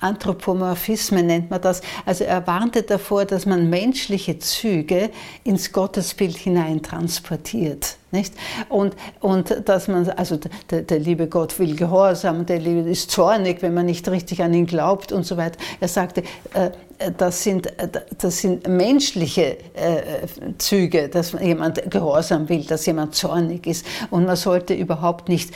[0.00, 1.80] Anthropomorphismen, nennt man das.
[2.04, 5.10] Also er warnte davor, dass man menschliche Züge
[5.44, 7.96] ins Gottesbild hineintransportiert.
[8.10, 8.32] Nicht?
[8.70, 10.38] Und, und dass man, also
[10.70, 14.54] der, der liebe Gott will Gehorsam, der liebe ist zornig, wenn man nicht richtig an
[14.54, 15.58] ihn glaubt und so weiter.
[15.80, 16.22] Er sagte,
[16.54, 16.70] äh,
[17.16, 17.68] das sind,
[18.18, 23.86] das sind menschliche äh, Züge, dass jemand Gehorsam will, dass jemand zornig ist.
[24.10, 25.52] Und man sollte überhaupt nicht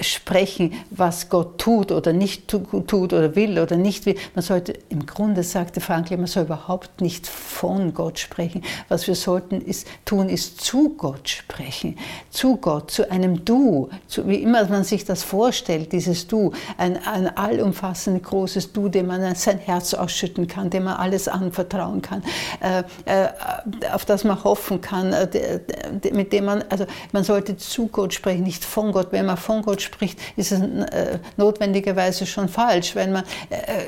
[0.00, 4.16] sprechen, was Gott tut oder nicht tut oder will oder nicht will.
[4.34, 8.62] Man sollte, im Grunde sagte Frankl, man soll überhaupt nicht von Gott sprechen.
[8.88, 11.98] Was wir sollten ist, tun, ist zu Gott sprechen.
[12.30, 13.88] Zu Gott, zu einem Du.
[14.06, 16.52] Zu, wie immer man sich das vorstellt, dieses Du.
[16.76, 22.02] Ein, ein allumfassend großes Du, dem man sein Herz ausschütten kann, dem man alles anvertrauen
[22.02, 22.22] kann,
[22.60, 23.28] äh, äh,
[23.92, 25.60] auf das man hoffen kann, äh,
[26.12, 29.08] mit dem man, also man sollte zu Gott sprechen, nicht von Gott.
[29.10, 33.84] Wenn man von von Gott spricht, ist es äh, notwendigerweise schon falsch, wenn man äh,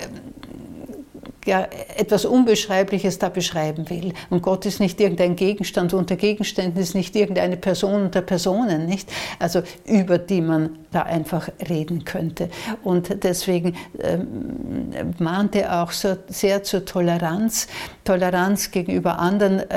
[1.47, 4.13] ja, etwas Unbeschreibliches da beschreiben will.
[4.29, 9.11] Und Gott ist nicht irgendein Gegenstand unter Gegenständen, ist nicht irgendeine Person unter Personen, nicht?
[9.39, 12.51] Also über die man da einfach reden könnte.
[12.83, 17.69] Und deswegen ähm, mahnt er auch so sehr zur Toleranz,
[18.05, 19.77] Toleranz gegenüber anderen äh,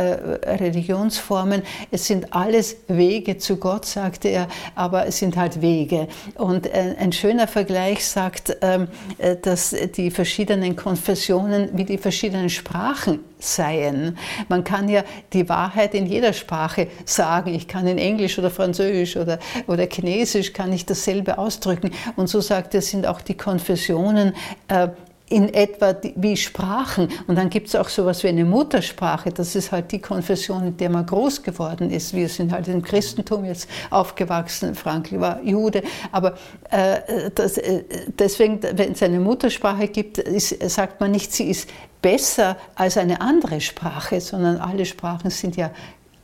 [0.56, 1.62] Religionsformen.
[1.92, 6.08] Es sind alles Wege zu Gott, sagte er, aber es sind halt Wege.
[6.36, 12.50] Und äh, ein schöner Vergleich sagt, ähm, äh, dass die verschiedenen Konfessionen wie die verschiedenen
[12.50, 14.18] Sprachen seien.
[14.50, 17.54] Man kann ja die Wahrheit in jeder Sprache sagen.
[17.54, 21.92] Ich kann in Englisch oder Französisch oder, oder Chinesisch kann ich dasselbe ausdrücken.
[22.16, 24.34] Und so sagt er, sind auch die Konfessionen
[24.68, 24.90] äh,
[25.34, 27.10] in etwa wie Sprachen.
[27.26, 29.32] Und dann gibt es auch so etwas wie eine Muttersprache.
[29.32, 32.14] Das ist halt die Konfession, in der man groß geworden ist.
[32.14, 34.76] Wir sind halt im Christentum jetzt aufgewachsen.
[34.76, 35.82] Frankl war Jude.
[36.12, 36.36] Aber
[36.70, 37.84] äh, das, äh,
[38.20, 41.68] deswegen, wenn es eine Muttersprache gibt, ist, sagt man nicht, sie ist
[42.00, 45.72] besser als eine andere Sprache, sondern alle Sprachen sind ja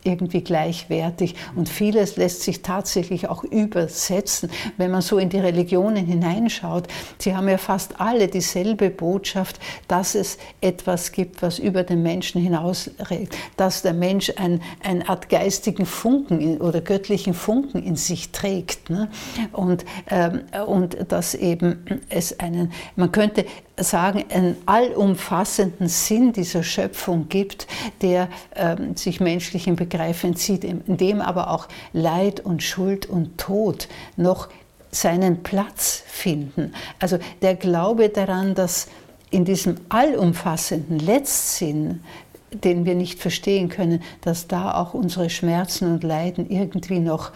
[0.03, 6.05] irgendwie gleichwertig und vieles lässt sich tatsächlich auch übersetzen, wenn man so in die Religionen
[6.05, 6.87] hineinschaut.
[7.17, 12.41] Sie haben ja fast alle dieselbe Botschaft, dass es etwas gibt, was über den Menschen
[12.41, 18.89] hinausregt, dass der Mensch ein, eine Art geistigen Funken oder göttlichen Funken in sich trägt
[18.89, 19.09] ne?
[19.51, 23.45] und, ähm, und dass eben es einen, man könnte
[23.83, 27.67] sagen, einen allumfassenden Sinn dieser Schöpfung gibt,
[28.01, 33.87] der ähm, sich menschlichem Begreif entzieht, in dem aber auch Leid und Schuld und Tod
[34.17, 34.49] noch
[34.91, 36.73] seinen Platz finden.
[36.99, 38.87] Also der Glaube daran, dass
[39.29, 42.03] in diesem allumfassenden Letztsinn,
[42.51, 47.31] den wir nicht verstehen können, dass da auch unsere Schmerzen und Leiden irgendwie noch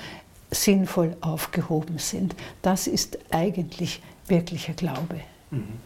[0.49, 2.35] sinnvoll aufgehoben sind.
[2.61, 5.19] Das ist eigentlich wirklicher Glaube.
[5.51, 5.79] Mhm.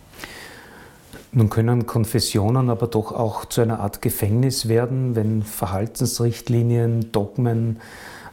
[1.31, 7.79] Nun können Konfessionen aber doch auch zu einer Art Gefängnis werden, wenn Verhaltensrichtlinien, Dogmen,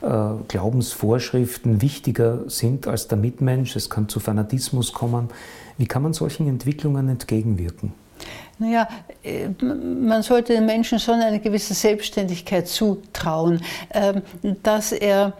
[0.01, 0.07] äh,
[0.49, 3.77] Glaubensvorschriften wichtiger sind als der Mitmensch.
[3.77, 5.29] Es kann zu Fanatismus kommen.
[5.79, 7.93] Wie kann man solchen Entwicklungen entgegenwirken?
[8.59, 8.89] Naja,
[9.23, 13.61] äh, man sollte den Menschen schon eine gewisse Selbstständigkeit zutrauen,
[13.93, 14.23] ähm,
[14.63, 15.33] dass er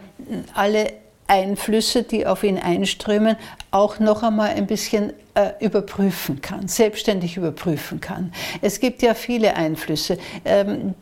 [0.53, 0.93] alle
[1.27, 3.35] Einflüsse, die auf ihn einströmen,
[3.71, 8.31] auch noch einmal ein bisschen äh, überprüfen kann, selbstständig überprüfen kann.
[8.61, 10.17] Es gibt ja viele Einflüsse.
[10.45, 10.95] Ähm,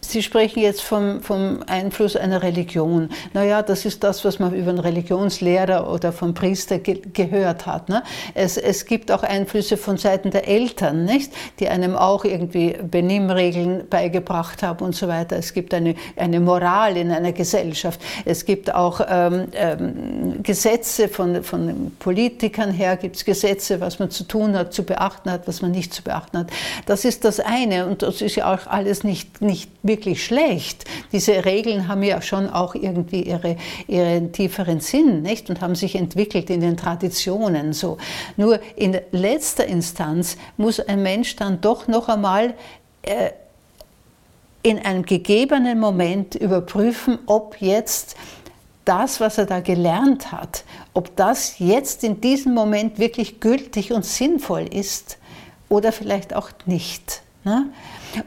[0.00, 3.10] Sie sprechen jetzt vom, vom Einfluss einer Religion.
[3.34, 7.88] Naja, das ist das, was man über einen Religionslehrer oder vom Priester ge gehört hat.
[7.88, 8.02] Ne?
[8.34, 11.32] Es, es gibt auch Einflüsse von Seiten der Eltern, nicht?
[11.58, 15.36] die einem auch irgendwie Benimmregeln beigebracht haben und so weiter.
[15.36, 18.00] Es gibt eine, eine Moral in einer Gesellschaft.
[18.24, 24.10] Es gibt auch ähm, ähm, Gesetze von, von Politikern her, gibt es Gesetze, was man
[24.10, 26.50] zu tun hat, zu beachten hat, was man nicht zu beachten hat.
[26.86, 30.84] Das ist das eine und das ist ja auch alles nicht, nicht wirklich schlecht.
[31.12, 35.48] Diese Regeln haben ja schon auch irgendwie ihre, ihren tieferen Sinn nicht?
[35.48, 37.72] und haben sich entwickelt in den Traditionen.
[37.72, 37.98] So.
[38.36, 42.54] Nur in letzter Instanz muss ein Mensch dann doch noch einmal
[43.02, 43.30] äh,
[44.62, 48.16] in einem gegebenen Moment überprüfen, ob jetzt
[48.88, 50.64] das, was er da gelernt hat,
[50.94, 55.18] ob das jetzt in diesem Moment wirklich gültig und sinnvoll ist
[55.68, 57.22] oder vielleicht auch nicht.
[57.44, 57.66] Ne?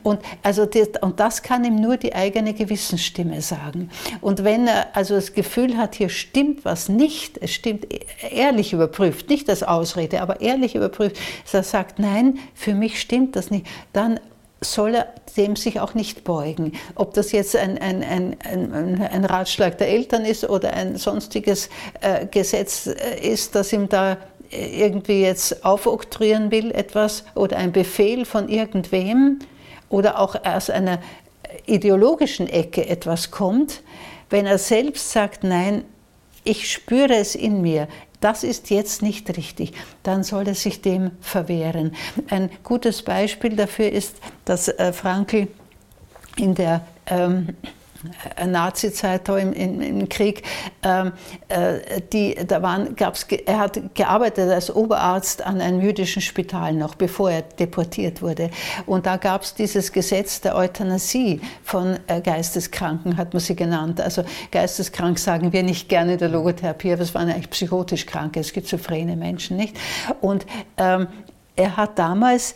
[0.04, 3.90] Und, also das, und das kann ihm nur die eigene Gewissensstimme sagen.
[4.22, 7.88] Und wenn er also das Gefühl hat, hier stimmt was nicht, es stimmt
[8.32, 13.36] ehrlich überprüft, nicht als Ausrede, aber ehrlich überprüft, dass er sagt, nein, für mich stimmt
[13.36, 14.20] das nicht, dann
[14.62, 15.08] soll er
[15.38, 16.74] dem sich auch nicht beugen.
[16.96, 21.70] Ob das jetzt ein, ein, ein, ein Ratschlag der Eltern ist oder ein sonstiges
[22.02, 24.18] äh, Gesetz äh, ist, das ihm da
[24.52, 29.40] irgendwie jetzt aufoktroyieren will, etwas oder ein Befehl von irgendwem
[29.90, 31.00] oder auch aus einer
[31.66, 33.82] ideologischen Ecke etwas kommt,
[34.30, 35.86] wenn er selbst sagt, nein,
[36.44, 37.88] ich spüre es in mir,
[38.22, 41.96] das ist jetzt nicht richtig, dann soll er sich dem verwehren.
[42.30, 44.16] Ein gutes Beispiel dafür ist,
[44.46, 45.48] dass äh, Frankl
[46.38, 47.68] in der ähm, äh,
[48.46, 50.44] Nazi-Zeit im, im, im, Krieg,
[50.84, 51.12] ähm,
[51.48, 56.96] äh, die, da waren, gab's, er hat gearbeitet als Oberarzt an einem jüdischen Spital noch,
[56.96, 58.50] bevor er deportiert wurde.
[58.86, 64.02] Und da gab es dieses Gesetz der Euthanasie von äh, Geisteskranken, hat man sie genannt.
[64.02, 68.44] Also geisteskrank sagen wir nicht gerne in der Logotherapie, aber es waren eigentlich psychotisch Kranke,
[68.44, 69.78] schizophrene Menschen, nicht?
[70.22, 70.46] Und
[70.78, 71.08] ähm,
[71.56, 72.56] er hat damals äh,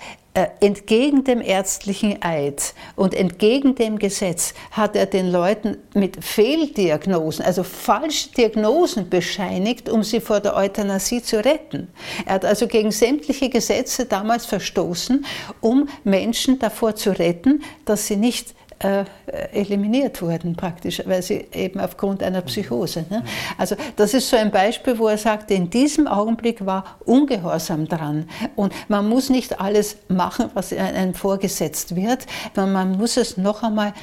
[0.60, 7.64] entgegen dem ärztlichen Eid und entgegen dem Gesetz hat er den Leuten mit Fehldiagnosen, also
[7.64, 11.88] falsche Diagnosen bescheinigt, um sie vor der Euthanasie zu retten.
[12.26, 15.26] Er hat also gegen sämtliche Gesetze damals verstoßen,
[15.62, 19.06] um Menschen davor zu retten, dass sie nicht äh,
[19.54, 23.06] eliminiert wurden praktisch, weil sie eben aufgrund einer Psychose.
[23.10, 23.24] Ne?
[23.58, 28.30] Also das ist so ein Beispiel, wo er sagt, in diesem Augenblick war Ungehorsam dran.
[28.56, 33.94] Und man muss nicht alles machen, was einem vorgesetzt wird, man muss es noch einmal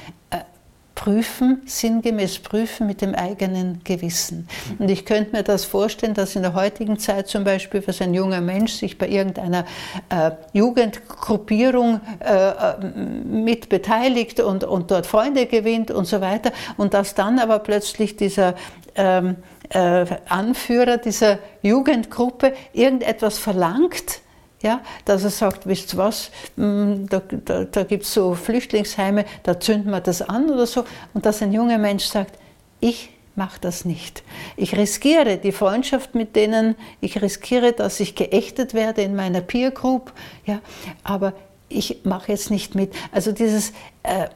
[0.95, 4.49] prüfen, sinngemäß prüfen mit dem eigenen Gewissen.
[4.79, 8.15] Und ich könnte mir das vorstellen, dass in der heutigen Zeit zum Beispiel, was ein
[8.15, 9.65] junger Mensch sich bei irgendeiner
[10.09, 12.77] äh, Jugendgruppierung äh, äh,
[13.25, 18.17] mit beteiligt und, und dort Freunde gewinnt und so weiter, und dass dann aber plötzlich
[18.17, 18.55] dieser
[18.95, 19.37] ähm,
[19.71, 24.22] äh, Anführer dieser Jugendgruppe irgendetwas verlangt,
[24.63, 29.25] ja, dass er sagt, wisst ihr was, hm, da, da, da gibt es so Flüchtlingsheime,
[29.43, 30.85] da zünden wir das an oder so.
[31.15, 32.39] Und dass ein junger Mensch sagt,
[32.81, 34.23] ich mache das nicht.
[34.57, 39.71] Ich riskiere die Freundschaft mit denen, ich riskiere, dass ich geächtet werde in meiner Peer
[39.71, 40.13] Group,
[40.45, 40.61] ja,
[41.03, 41.33] aber
[41.69, 42.93] ich mache jetzt nicht mit.
[43.13, 44.29] Also dieses äh,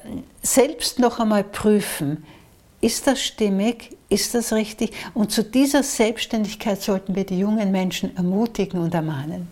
[0.42, 2.24] selbst noch einmal prüfen,
[2.80, 4.92] ist das stimmig, ist das richtig?
[5.12, 9.48] Und zu dieser Selbstständigkeit sollten wir die jungen Menschen ermutigen und ermahnen.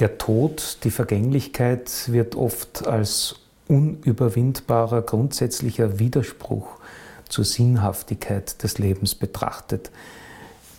[0.00, 3.36] Der Tod, die Vergänglichkeit wird oft als
[3.68, 6.66] unüberwindbarer grundsätzlicher Widerspruch
[7.28, 9.90] zur Sinnhaftigkeit des Lebens betrachtet.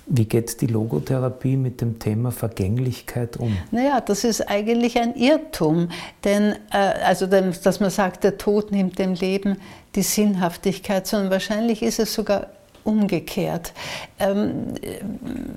[0.08, 3.58] Wie geht die Logotherapie mit dem Thema Vergänglichkeit um?
[3.72, 5.90] Naja, das ist eigentlich ein Irrtum,
[6.24, 9.58] denn äh, also dass man sagt, der Tod nimmt dem Leben
[9.96, 12.48] die Sinnhaftigkeit, sondern wahrscheinlich ist es sogar
[12.86, 13.74] umgekehrt.
[14.20, 14.76] Ähm,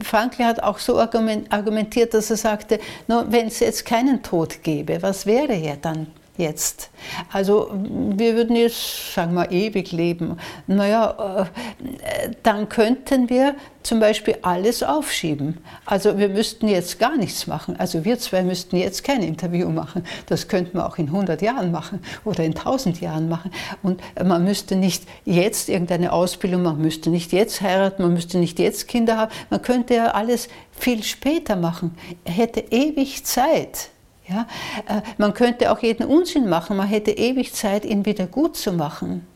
[0.03, 5.27] Frankl hat auch so argumentiert, dass er sagte, wenn es jetzt keinen Tod gäbe, was
[5.27, 6.09] wäre ja dann
[6.39, 6.91] jetzt.
[7.33, 10.39] Also wir würden jetzt, sagen wir, ewig leben.
[10.67, 11.47] Naja,
[11.81, 15.59] äh, dann könnten wir zum Beispiel alles aufschieben.
[15.87, 17.77] Also wir müssten jetzt gar nichts machen.
[17.79, 20.05] Also wir zwei müssten jetzt kein Interview machen.
[20.27, 23.51] Das könnten wir auch in 100 Jahren machen oder in 1000 Jahren machen.
[23.83, 28.39] Und man müsste nicht jetzt irgendeine Ausbildung machen, man müsste nicht jetzt heiraten, man müsste
[28.39, 29.33] nicht jetzt Kinder haben.
[29.51, 31.97] Man könnte ja alles viel später machen.
[32.25, 33.91] Er hätte ewig Zeit.
[34.29, 34.47] Ja?
[34.87, 38.73] Äh, man könnte auch jeden Unsinn machen, man hätte ewig Zeit, ihn wieder gut zu
[38.73, 39.27] machen.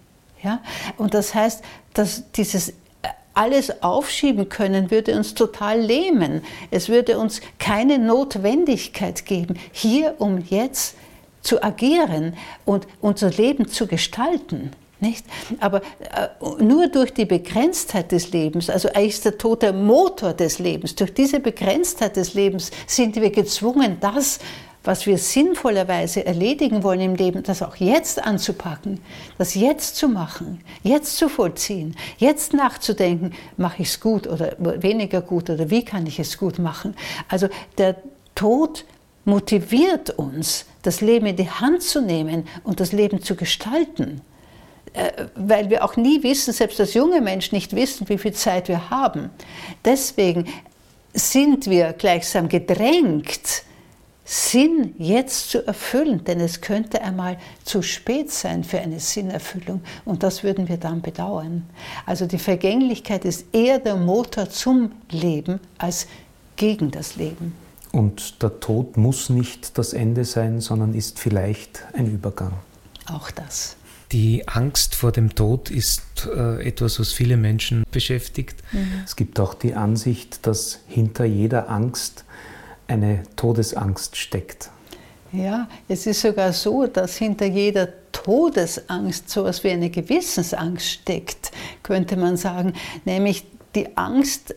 [0.42, 0.60] Ja?
[0.98, 1.62] Und das heißt,
[1.94, 2.72] dass dieses äh,
[3.34, 6.42] alles aufschieben können, würde uns total lähmen.
[6.70, 10.96] Es würde uns keine Notwendigkeit geben, hier um jetzt
[11.40, 14.70] zu agieren und unser Leben zu gestalten.
[15.00, 15.26] Nicht?
[15.58, 20.32] Aber äh, nur durch die Begrenztheit des Lebens, also eigentlich ist der Tod der Motor
[20.32, 24.38] des Lebens, durch diese Begrenztheit des Lebens sind wir gezwungen, das
[24.84, 29.00] was wir sinnvollerweise erledigen wollen im Leben, das auch jetzt anzupacken,
[29.38, 35.20] das jetzt zu machen, jetzt zu vollziehen, jetzt nachzudenken, mache ich es gut oder weniger
[35.20, 36.96] gut oder wie kann ich es gut machen.
[37.28, 37.96] Also der
[38.34, 38.84] Tod
[39.24, 44.20] motiviert uns, das Leben in die Hand zu nehmen und das Leben zu gestalten
[44.94, 48.68] äh, weil wir auch nie wissen, selbst als junge Menschen nicht wissen, wie viel Zeit
[48.68, 49.30] wir haben.
[49.86, 50.46] Deswegen
[51.14, 53.64] sind wir gleichsam gedrängt,
[54.32, 60.22] Sinn jetzt zu erfüllen, denn es könnte einmal zu spät sein für eine Sinnerfüllung und
[60.22, 61.68] das würden wir dann bedauern.
[62.06, 66.06] Also die Vergänglichkeit ist eher der Motor zum Leben als
[66.56, 67.54] gegen das Leben.
[67.92, 72.54] Und der Tod muss nicht das Ende sein, sondern ist vielleicht ein Übergang.
[73.04, 73.76] Auch das.
[74.12, 78.62] Die Angst vor dem Tod ist äh, etwas, was viele Menschen beschäftigt.
[78.72, 79.02] Mhm.
[79.04, 82.24] Es gibt auch die Ansicht, dass hinter jeder Angst
[82.92, 84.70] eine Todesangst steckt.
[85.32, 91.52] Ja, es ist sogar so, dass hinter jeder Todesangst so etwas wie eine Gewissensangst steckt,
[91.82, 92.74] könnte man sagen.
[93.06, 94.54] Nämlich die Angst,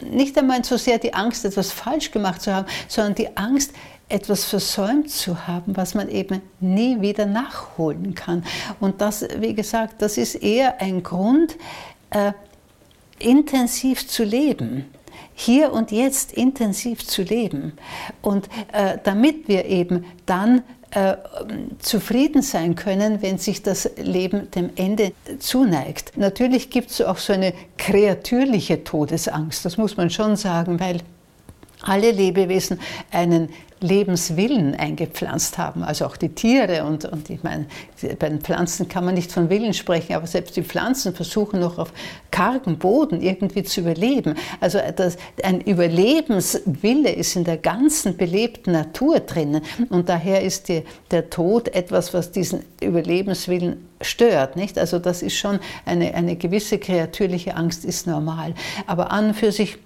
[0.00, 3.72] nicht einmal so sehr die Angst, etwas falsch gemacht zu haben, sondern die Angst,
[4.08, 8.44] etwas versäumt zu haben, was man eben nie wieder nachholen kann.
[8.78, 11.56] Und das, wie gesagt, das ist eher ein Grund,
[12.10, 12.32] äh,
[13.18, 14.86] intensiv zu leben
[15.38, 17.74] hier und jetzt intensiv zu leben.
[18.22, 20.62] Und äh, damit wir eben dann
[20.92, 21.16] äh,
[21.78, 26.16] zufrieden sein können, wenn sich das Leben dem Ende zuneigt.
[26.16, 31.00] Natürlich gibt es auch so eine kreatürliche Todesangst, das muss man schon sagen, weil
[31.82, 32.80] alle Lebewesen
[33.10, 33.50] einen
[33.86, 36.84] Lebenswillen eingepflanzt haben, also auch die Tiere.
[36.84, 37.66] Und, und ich meine,
[38.18, 41.78] bei den Pflanzen kann man nicht von Willen sprechen, aber selbst die Pflanzen versuchen noch
[41.78, 41.92] auf
[42.30, 44.34] kargen Boden irgendwie zu überleben.
[44.60, 49.62] Also das, ein Überlebenswille ist in der ganzen belebten Natur drinnen.
[49.88, 54.56] Und daher ist die, der Tod etwas, was diesen Überlebenswillen stört.
[54.56, 54.78] Nicht?
[54.78, 58.54] Also das ist schon eine, eine gewisse kreatürliche Angst, ist normal.
[58.86, 59.78] Aber an und für sich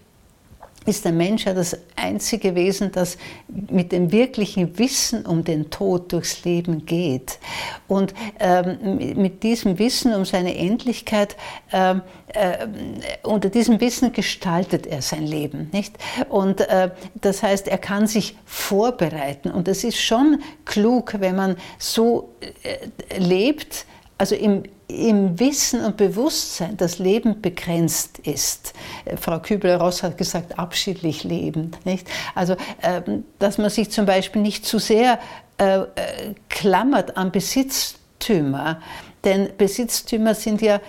[0.87, 3.19] ist der Mensch ja das einzige Wesen, das
[3.49, 7.39] mit dem wirklichen Wissen um den Tod durchs Leben geht.
[7.87, 11.37] Und ähm, mit diesem Wissen um seine Endlichkeit,
[11.73, 12.67] ähm, äh,
[13.23, 15.69] unter diesem Wissen gestaltet er sein Leben.
[15.73, 15.97] Nicht?
[16.29, 19.51] Und äh, das heißt, er kann sich vorbereiten.
[19.51, 23.85] Und es ist schon klug, wenn man so äh, lebt,
[24.21, 28.75] also im, im Wissen und Bewusstsein, dass Leben begrenzt ist.
[29.07, 31.71] Äh, Frau Kübler-Ross hat gesagt, abschiedlich leben.
[31.85, 32.07] Nicht?
[32.35, 35.19] Also, ähm, dass man sich zum Beispiel nicht zu sehr
[35.57, 35.87] äh, äh,
[36.51, 38.83] klammert an Besitztümer,
[39.25, 40.83] denn Besitztümer sind ja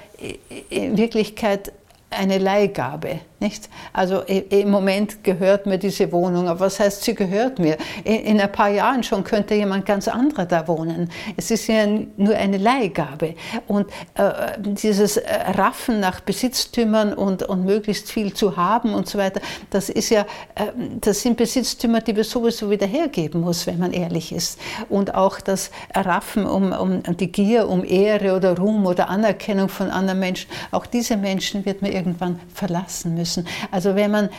[0.69, 1.71] in Wirklichkeit
[2.09, 3.21] eine Leihgabe.
[3.41, 3.69] Nicht?
[3.91, 7.75] Also im Moment gehört mir diese Wohnung, aber was heißt, sie gehört mir?
[8.03, 11.09] In ein paar Jahren schon könnte jemand ganz anderer da wohnen.
[11.37, 11.87] Es ist ja
[12.17, 13.33] nur eine Leihgabe.
[13.67, 15.19] Und äh, dieses
[15.57, 20.21] Raffen nach Besitztümern und, und möglichst viel zu haben und so weiter, das, ist ja,
[20.53, 20.67] äh,
[20.99, 24.59] das sind Besitztümer, die wir sowieso wieder hergeben muss, wenn man ehrlich ist.
[24.87, 29.89] Und auch das Raffen um, um die Gier um Ehre oder Ruhm oder Anerkennung von
[29.89, 33.47] anderen Menschen, auch diese Menschen wird man irgendwann verlassen müssen müssen.
[33.71, 34.29] Also wenn man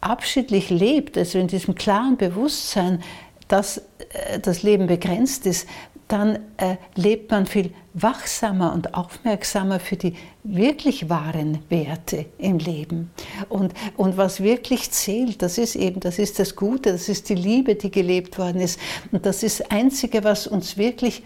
[0.00, 3.02] abschiedlich lebt, also in diesem klaren Bewusstsein,
[3.48, 5.66] dass äh, das Leben begrenzt ist,
[6.08, 13.10] dann äh, lebt man viel wachsamer und aufmerksamer für die wirklich wahren Werte im Leben.
[13.48, 17.36] Und, und was wirklich zählt, das ist eben, das ist das Gute, das ist die
[17.36, 18.80] Liebe, die gelebt worden ist.
[19.12, 21.22] Und das ist das Einzige, was uns wirklich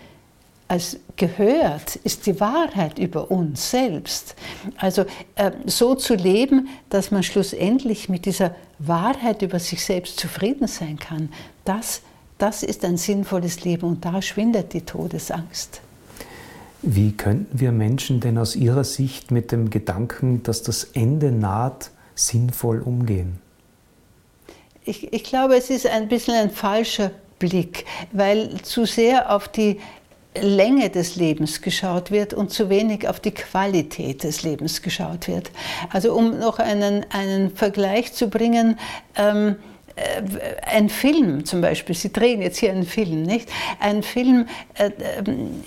[0.69, 4.35] als gehört, ist die Wahrheit über uns selbst.
[4.77, 5.05] Also
[5.37, 10.99] äh, so zu leben, dass man schlussendlich mit dieser Wahrheit über sich selbst zufrieden sein
[10.99, 11.29] kann,
[11.65, 12.01] das,
[12.39, 15.81] das ist ein sinnvolles Leben und da schwindet die Todesangst.
[16.83, 21.91] Wie könnten wir Menschen denn aus Ihrer Sicht mit dem Gedanken, dass das Ende naht,
[22.15, 23.39] sinnvoll umgehen?
[24.85, 29.81] Ich, ich glaube, es ist ein bisschen ein falscher Blick, weil zu sehr auf die
[30.41, 35.51] Länge des Lebens geschaut wird und zu wenig auf die Qualität des Lebens geschaut wird.
[35.91, 38.79] Also um noch einen, einen Vergleich zu bringen,
[39.17, 39.74] ähm, äh,
[40.67, 43.49] ein Film zum Beispiel, Sie drehen jetzt hier einen Film, nicht?
[43.79, 44.91] Ein Film äh,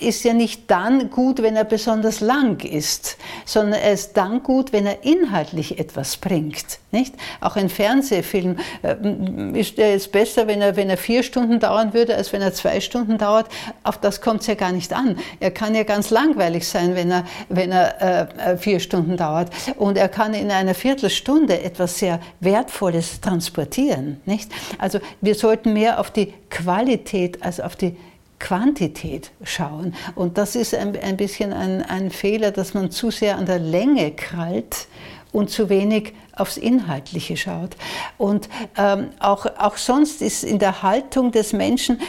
[0.02, 4.74] ist ja nicht dann gut, wenn er besonders lang ist, sondern er ist dann gut,
[4.74, 7.16] wenn er inhaltlich etwas bringt, nicht?
[7.40, 11.94] Auch ein Fernsehfilm äh, ist ja jetzt besser, wenn er, wenn er vier Stunden dauern
[11.94, 13.48] würde, als wenn er zwei Stunden dauert.
[13.84, 15.18] Auf das kommt es ja gar nicht an.
[15.40, 19.52] Er kann ja ganz langweilig sein, wenn er, wenn er äh, vier Stunden dauert.
[19.78, 24.17] Und er kann in einer Viertelstunde etwas sehr Wertvolles transportieren.
[24.26, 24.52] Nicht?
[24.78, 27.96] Also wir sollten mehr auf die Qualität als auf die
[28.40, 29.96] Quantität schauen.
[30.16, 33.60] Und das ist ein, ein bisschen ein, ein Fehler, dass man zu sehr an der
[33.60, 34.88] Länge krallt
[35.32, 37.76] und zu wenig aufs Inhaltliche schaut.
[38.18, 38.48] Und
[38.78, 42.00] ähm, auch, auch sonst ist in der Haltung des Menschen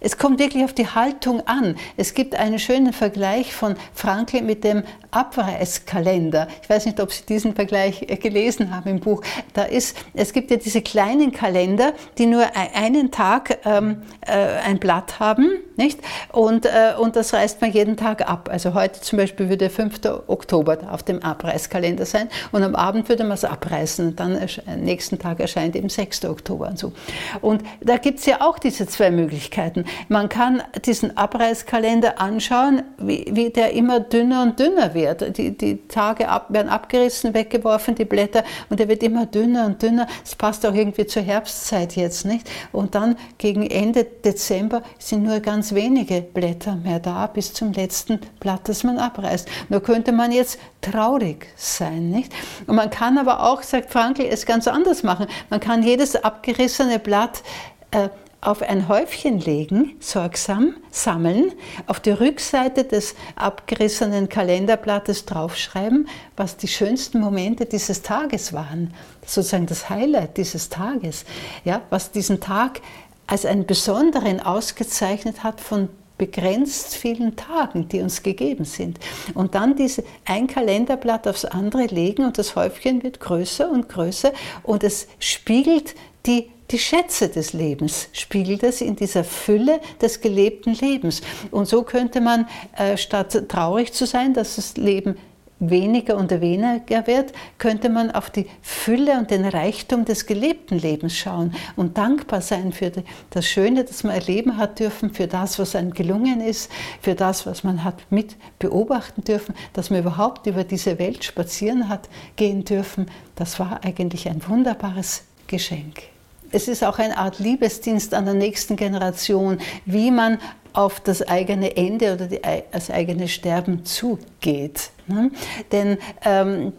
[0.00, 1.76] es kommt wirklich auf die Haltung an.
[1.96, 6.48] Es gibt einen schönen Vergleich von Frankl mit dem Abreißkalender.
[6.62, 9.22] Ich weiß nicht, ob Sie diesen Vergleich äh, gelesen haben im Buch.
[9.54, 14.78] Da ist, es gibt ja diese kleinen Kalender, die nur einen Tag ähm, äh, ein
[14.78, 16.00] Blatt haben, nicht?
[16.32, 18.48] Und, äh, und das reißt man jeden Tag ab.
[18.50, 20.00] Also heute zum Beispiel würde 5.
[20.26, 24.08] Oktober auf dem Abreißkalender sein und am Abend würde man es abreißen.
[24.08, 26.26] Und dann am nächsten Tag erscheint eben 6.
[26.26, 26.92] Oktober und so.
[27.40, 29.84] Und da gibt es ja auch diese zwei Möglichkeiten.
[30.08, 35.36] Man kann diesen Abreißkalender anschauen, wie, wie der immer dünner und dünner wird.
[35.36, 39.82] Die, die Tage ab, werden abgerissen, weggeworfen, die Blätter, und er wird immer dünner und
[39.82, 40.06] dünner.
[40.24, 42.48] Es passt auch irgendwie zur Herbstzeit jetzt, nicht?
[42.72, 48.20] Und dann gegen Ende Dezember sind nur ganz wenige Blätter mehr da, bis zum letzten
[48.40, 49.48] Blatt, das man abreißt.
[49.68, 52.32] Nur könnte man jetzt traurig sein, nicht?
[52.66, 55.26] Und man kann aber auch, sagt Frankl, es ganz anders machen.
[55.50, 57.42] Man kann jedes abgerissene Blatt
[57.90, 58.08] äh,
[58.40, 61.52] auf ein Häufchen legen, sorgsam sammeln,
[61.86, 69.66] auf die Rückseite des abgerissenen Kalenderblattes draufschreiben, was die schönsten Momente dieses Tages waren, sozusagen
[69.66, 71.24] das Highlight dieses Tages,
[71.64, 72.80] ja, was diesen Tag
[73.26, 78.98] als einen besonderen ausgezeichnet hat von begrenzt vielen Tagen, die uns gegeben sind.
[79.34, 84.32] Und dann diese ein Kalenderblatt aufs andere legen und das Häufchen wird größer und größer
[84.62, 90.74] und es spiegelt die die Schätze des Lebens spiegelt es in dieser Fülle des gelebten
[90.74, 91.22] Lebens.
[91.50, 95.16] Und so könnte man, äh, statt traurig zu sein, dass das Leben
[95.58, 101.16] weniger und weniger wird, könnte man auf die Fülle und den Reichtum des gelebten Lebens
[101.16, 102.92] schauen und dankbar sein für
[103.30, 107.46] das Schöne, das man erleben hat dürfen, für das, was einem gelungen ist, für das,
[107.46, 112.64] was man hat mit beobachten dürfen, dass man überhaupt über diese Welt spazieren hat gehen
[112.64, 113.06] dürfen.
[113.34, 116.15] Das war eigentlich ein wunderbares Geschenk.
[116.56, 120.38] Es ist auch eine Art Liebesdienst an der nächsten Generation, wie man
[120.72, 122.40] auf das eigene Ende oder die,
[122.70, 124.88] das eigene Sterben zugeht.
[125.06, 125.30] Ne?
[125.70, 126.72] Denn ähm,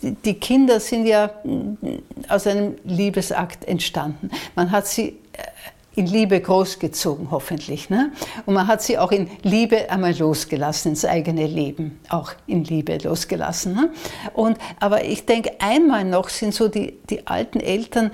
[0.00, 1.98] die Kinder sind ja äh,
[2.28, 4.28] aus einem Liebesakt entstanden.
[4.56, 5.14] Man hat sie äh,
[5.94, 7.90] in Liebe großgezogen, hoffentlich.
[7.90, 8.10] Ne?
[8.44, 12.98] Und man hat sie auch in Liebe einmal losgelassen, ins eigene Leben auch in Liebe
[12.98, 13.74] losgelassen.
[13.74, 13.90] Ne?
[14.34, 18.10] Und, aber ich denke, einmal noch sind so die, die alten Eltern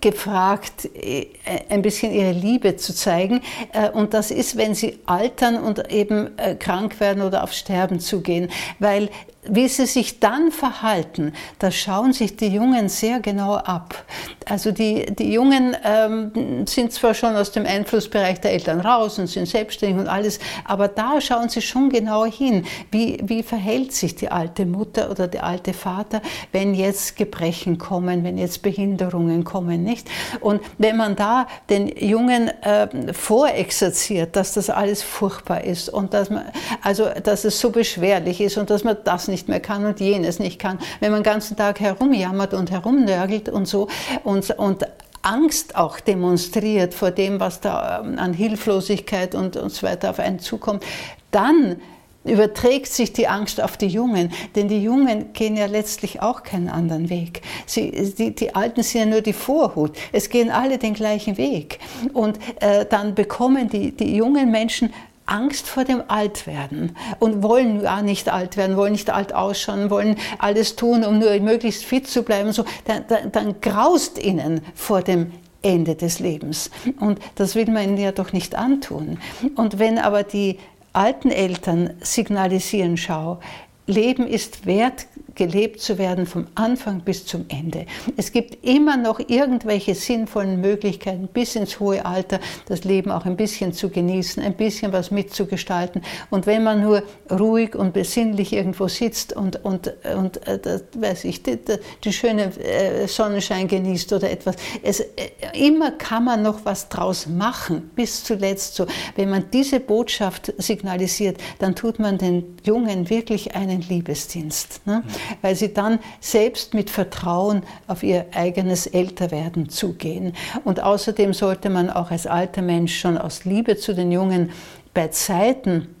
[0.00, 1.26] gefragt, äh,
[1.68, 3.42] ein bisschen ihre Liebe zu zeigen.
[3.72, 8.50] Äh, und das ist, wenn sie altern und eben krank werden oder auf Sterben zugehen.
[8.78, 9.10] Weil
[9.48, 14.04] wie sie sich dann verhalten, das schauen sich die Jungen sehr genau ab.
[14.48, 19.26] Also die, die Jungen ähm, sind zwar schon aus dem Einflussbereich der Eltern raus und
[19.26, 24.14] sind selbstständig und alles, aber da schauen sie schon genau hin, wie, wie verhält sich
[24.14, 26.22] die alte Mutter oder der alte Vater,
[26.52, 30.08] wenn jetzt Gebrechen kommen, wenn jetzt Behinderungen kommen, nicht?
[30.40, 36.30] Und wenn man da den Jungen äh, vorexerziert, dass das alles furchtbar ist und dass
[36.30, 36.44] man,
[36.82, 40.00] also dass es so beschwerlich ist und dass man das nicht nicht mehr kann und
[40.00, 40.78] jenes nicht kann.
[41.00, 43.88] Wenn man den ganzen Tag herumjammert und herumnörgelt und so
[44.24, 44.84] und, und
[45.20, 50.20] Angst auch demonstriert vor dem, was da ähm, an Hilflosigkeit und, und so weiter auf
[50.20, 50.84] einen zukommt,
[51.32, 51.76] dann
[52.24, 56.68] überträgt sich die Angst auf die Jungen, denn die Jungen gehen ja letztlich auch keinen
[56.68, 57.42] anderen Weg.
[57.66, 59.92] Sie, die, die Alten sind ja nur die Vorhut.
[60.12, 61.78] Es gehen alle den gleichen Weg.
[62.14, 64.92] Und äh, dann bekommen die, die jungen Menschen
[65.26, 70.16] Angst vor dem Altwerden und wollen gar nicht alt werden, wollen nicht alt ausschauen, wollen
[70.38, 72.52] alles tun, um nur möglichst fit zu bleiben.
[72.52, 76.70] So, dann, dann, dann graust ihnen vor dem Ende des Lebens.
[77.00, 79.18] Und das will man ihnen ja doch nicht antun.
[79.56, 80.58] Und wenn aber die
[80.92, 83.40] alten Eltern signalisieren, schau,
[83.86, 85.06] Leben ist wert,
[85.36, 87.86] gelebt zu werden vom Anfang bis zum Ende.
[88.16, 93.36] Es gibt immer noch irgendwelche sinnvollen Möglichkeiten bis ins hohe Alter, das Leben auch ein
[93.36, 96.02] bisschen zu genießen, ein bisschen was mitzugestalten.
[96.30, 101.24] Und wenn man nur ruhig und besinnlich irgendwo sitzt und, und, und äh, das, weiß
[101.24, 101.58] ich, die,
[102.02, 107.26] die schöne äh, Sonnenschein genießt oder etwas, es, äh, immer kann man noch was draus
[107.26, 108.86] machen, bis zuletzt so.
[109.14, 114.86] Wenn man diese Botschaft signalisiert, dann tut man den Jungen wirklich einen Liebesdienst.
[114.86, 115.02] Ne?
[115.42, 120.34] Weil sie dann selbst mit Vertrauen auf ihr eigenes Älterwerden zugehen.
[120.64, 124.50] Und außerdem sollte man auch als alter Mensch schon aus Liebe zu den Jungen
[124.94, 125.95] bei Zeiten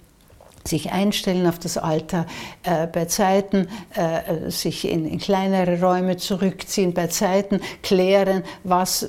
[0.66, 2.26] sich einstellen auf das Alter,
[2.62, 9.08] äh, bei Zeiten äh, sich in, in, kleinere Räume zurückziehen, bei Zeiten klären, was äh,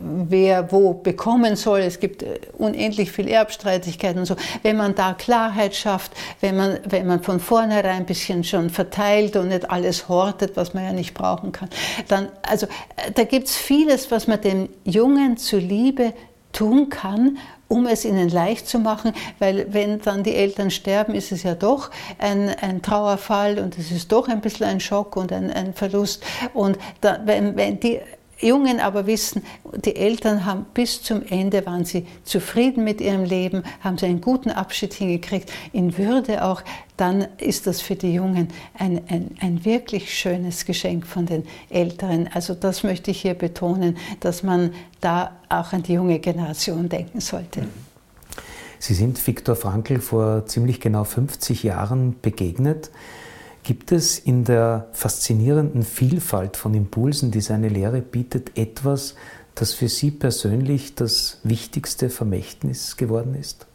[0.00, 1.80] wer wo bekommen soll.
[1.80, 4.36] Es gibt äh, unendlich viel Erbstreitigkeiten und so.
[4.62, 9.36] Wenn man da Klarheit schafft, wenn man, wenn man von vornherein ein bisschen schon verteilt
[9.36, 11.68] und nicht alles hortet, was man ja nicht brauchen kann,
[12.08, 16.12] dann, also äh, da gibt es vieles, was man den Jungen zuliebe
[16.52, 17.38] tun kann,
[17.68, 21.54] um es ihnen leicht zu machen, weil wenn dann die Eltern sterben, ist es ja
[21.54, 25.74] doch ein, ein Trauerfall und es ist doch ein bisschen ein Schock und ein, ein
[25.74, 26.24] Verlust.
[26.54, 28.00] Und da, wenn, wenn die
[28.40, 29.42] Jungen aber wissen,
[29.84, 34.20] die Eltern haben bis zum Ende waren sie zufrieden mit ihrem Leben, haben sie einen
[34.20, 36.62] guten Abschied hingekriegt, in Würde auch,
[36.96, 42.28] dann ist das für die Jungen ein, ein, ein wirklich schönes Geschenk von den Älteren.
[42.32, 47.20] Also das möchte ich hier betonen, dass man da auch an die junge Generation denken
[47.20, 47.66] sollte.
[48.80, 52.90] Sie sind Viktor Frankl vor ziemlich genau 50 Jahren begegnet.
[53.68, 59.14] Gibt es in der faszinierenden Vielfalt von Impulsen, die seine Lehre bietet, etwas,
[59.54, 63.67] das für Sie persönlich das wichtigste Vermächtnis geworden ist?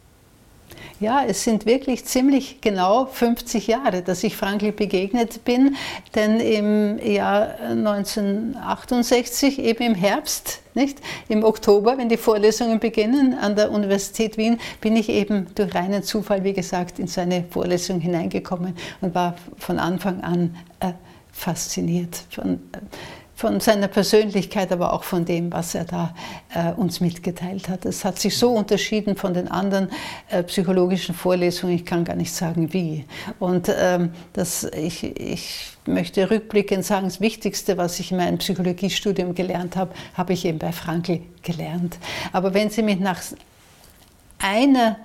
[1.00, 5.74] Ja, es sind wirklich ziemlich genau 50 Jahre, dass ich Frankl begegnet bin,
[6.14, 10.98] denn im Jahr 1968, eben im Herbst, nicht?
[11.28, 16.04] Im Oktober, wenn die Vorlesungen beginnen an der Universität Wien, bin ich eben durch reinen
[16.04, 20.92] Zufall, wie gesagt, in seine Vorlesung hineingekommen und war von Anfang an äh,
[21.32, 22.60] fasziniert von,
[23.36, 26.14] von seiner Persönlichkeit, aber auch von dem, was er da
[26.54, 27.84] äh, uns mitgeteilt hat.
[27.84, 29.90] Es hat sich so unterschieden von den anderen
[30.30, 33.04] äh, psychologischen Vorlesungen, ich kann gar nicht sagen wie.
[33.40, 39.34] Und ähm, das, ich, ich möchte rückblickend sagen, das Wichtigste, was ich in meinem Psychologiestudium
[39.34, 41.98] gelernt habe, habe ich eben bei Frankl gelernt.
[42.32, 43.20] Aber wenn Sie mich nach
[44.38, 44.96] einer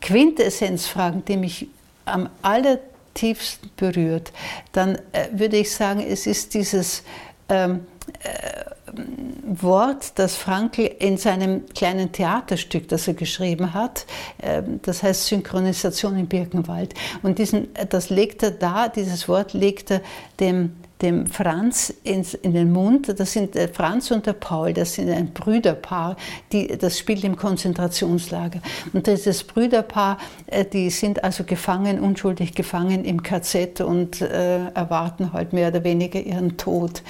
[0.00, 1.68] Quintessenz fragen, die mich
[2.04, 2.28] am
[3.14, 4.32] allertiefsten berührt,
[4.72, 7.02] dann äh, würde ich sagen, es ist dieses
[7.48, 7.86] ähm,
[8.22, 8.64] äh,
[9.46, 14.06] Wort, das Frankl in seinem kleinen Theaterstück, das er geschrieben hat,
[14.38, 16.94] äh, das heißt Synchronisation im Birkenwald.
[17.22, 20.00] Und diesen, das legt er da, dieses Wort legt er
[20.40, 23.18] dem dem Franz in den Mund.
[23.18, 26.16] Das sind der Franz und der Paul, das sind ein Brüderpaar,
[26.52, 28.60] die, das spielt im Konzentrationslager.
[28.92, 35.32] Und dieses Brüderpaar, äh, die sind also gefangen, unschuldig gefangen im KZ und äh, erwarten
[35.32, 37.02] halt mehr oder weniger ihren Tod.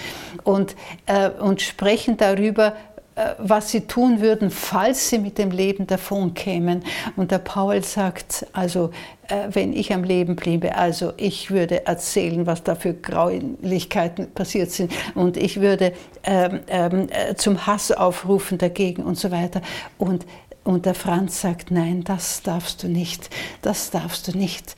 [0.44, 0.76] Und,
[1.06, 2.93] äh, und sprechen darüber, äh,
[3.38, 6.84] was sie tun würden, falls sie mit dem Leben davon kämen.
[7.16, 8.90] Und der Paul sagt, also
[9.28, 14.70] äh, wenn ich am Leben bliebe, also ich würde erzählen, was da für Graulichkeiten passiert
[14.72, 15.92] sind und ich würde
[16.24, 19.60] ähm, ähm, äh, zum Hass aufrufen dagegen und so weiter.
[19.98, 20.26] Und
[20.64, 23.28] und der Franz sagt, nein, das darfst du nicht,
[23.60, 24.76] das darfst du nicht.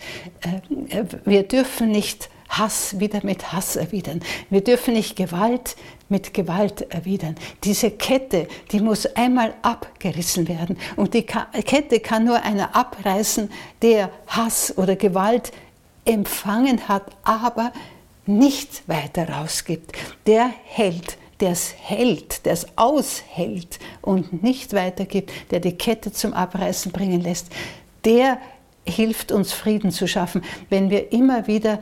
[1.24, 4.20] Wir dürfen nicht Hass wieder mit Hass erwidern.
[4.50, 5.76] Wir dürfen nicht Gewalt
[6.08, 7.34] mit Gewalt erwidern.
[7.64, 10.78] Diese Kette, die muss einmal abgerissen werden.
[10.94, 13.50] Und die Kette kann nur einer abreißen,
[13.82, 15.52] der Hass oder Gewalt
[16.04, 17.72] empfangen hat, aber
[18.26, 19.92] nicht weiter rausgibt.
[20.26, 26.32] Der hält, der es hält, der es aushält und nicht weitergibt, der die Kette zum
[26.32, 27.48] Abreißen bringen lässt,
[28.04, 28.38] der
[28.84, 31.80] hilft uns Frieden zu schaffen, wenn wir immer wieder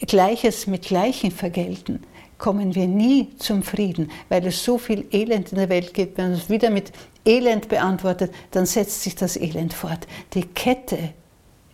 [0.00, 2.02] Gleiches mit Gleichen vergelten,
[2.40, 6.18] kommen wir nie zum Frieden, weil es so viel Elend in der Welt gibt.
[6.18, 6.90] Wenn man es wieder mit
[7.24, 10.08] Elend beantwortet, dann setzt sich das Elend fort.
[10.32, 11.12] Die Kette,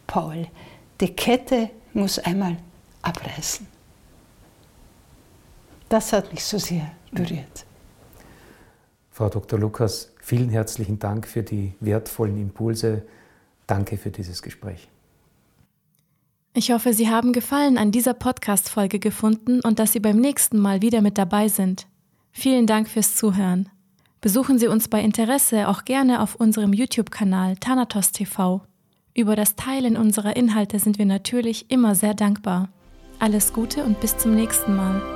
[0.07, 0.49] Paul,
[1.01, 2.57] die Kette muss einmal
[3.01, 3.67] abreißen.
[5.89, 7.65] Das hat mich so sehr berührt.
[9.13, 9.59] Frau Dr.
[9.59, 13.03] Lukas, vielen herzlichen Dank für die wertvollen Impulse.
[13.69, 14.89] Danke für dieses Gespräch.
[16.59, 20.81] Ich hoffe, Sie haben Gefallen an dieser Podcast-Folge gefunden und dass Sie beim nächsten Mal
[20.81, 21.87] wieder mit dabei sind.
[22.33, 23.69] Vielen Dank fürs Zuhören.
[24.23, 28.63] Besuchen Sie uns bei Interesse auch gerne auf unserem YouTube-Kanal Thanatos TV.
[29.13, 32.71] Über das Teilen unserer Inhalte sind wir natürlich immer sehr dankbar.
[33.19, 35.16] Alles Gute und bis zum nächsten Mal.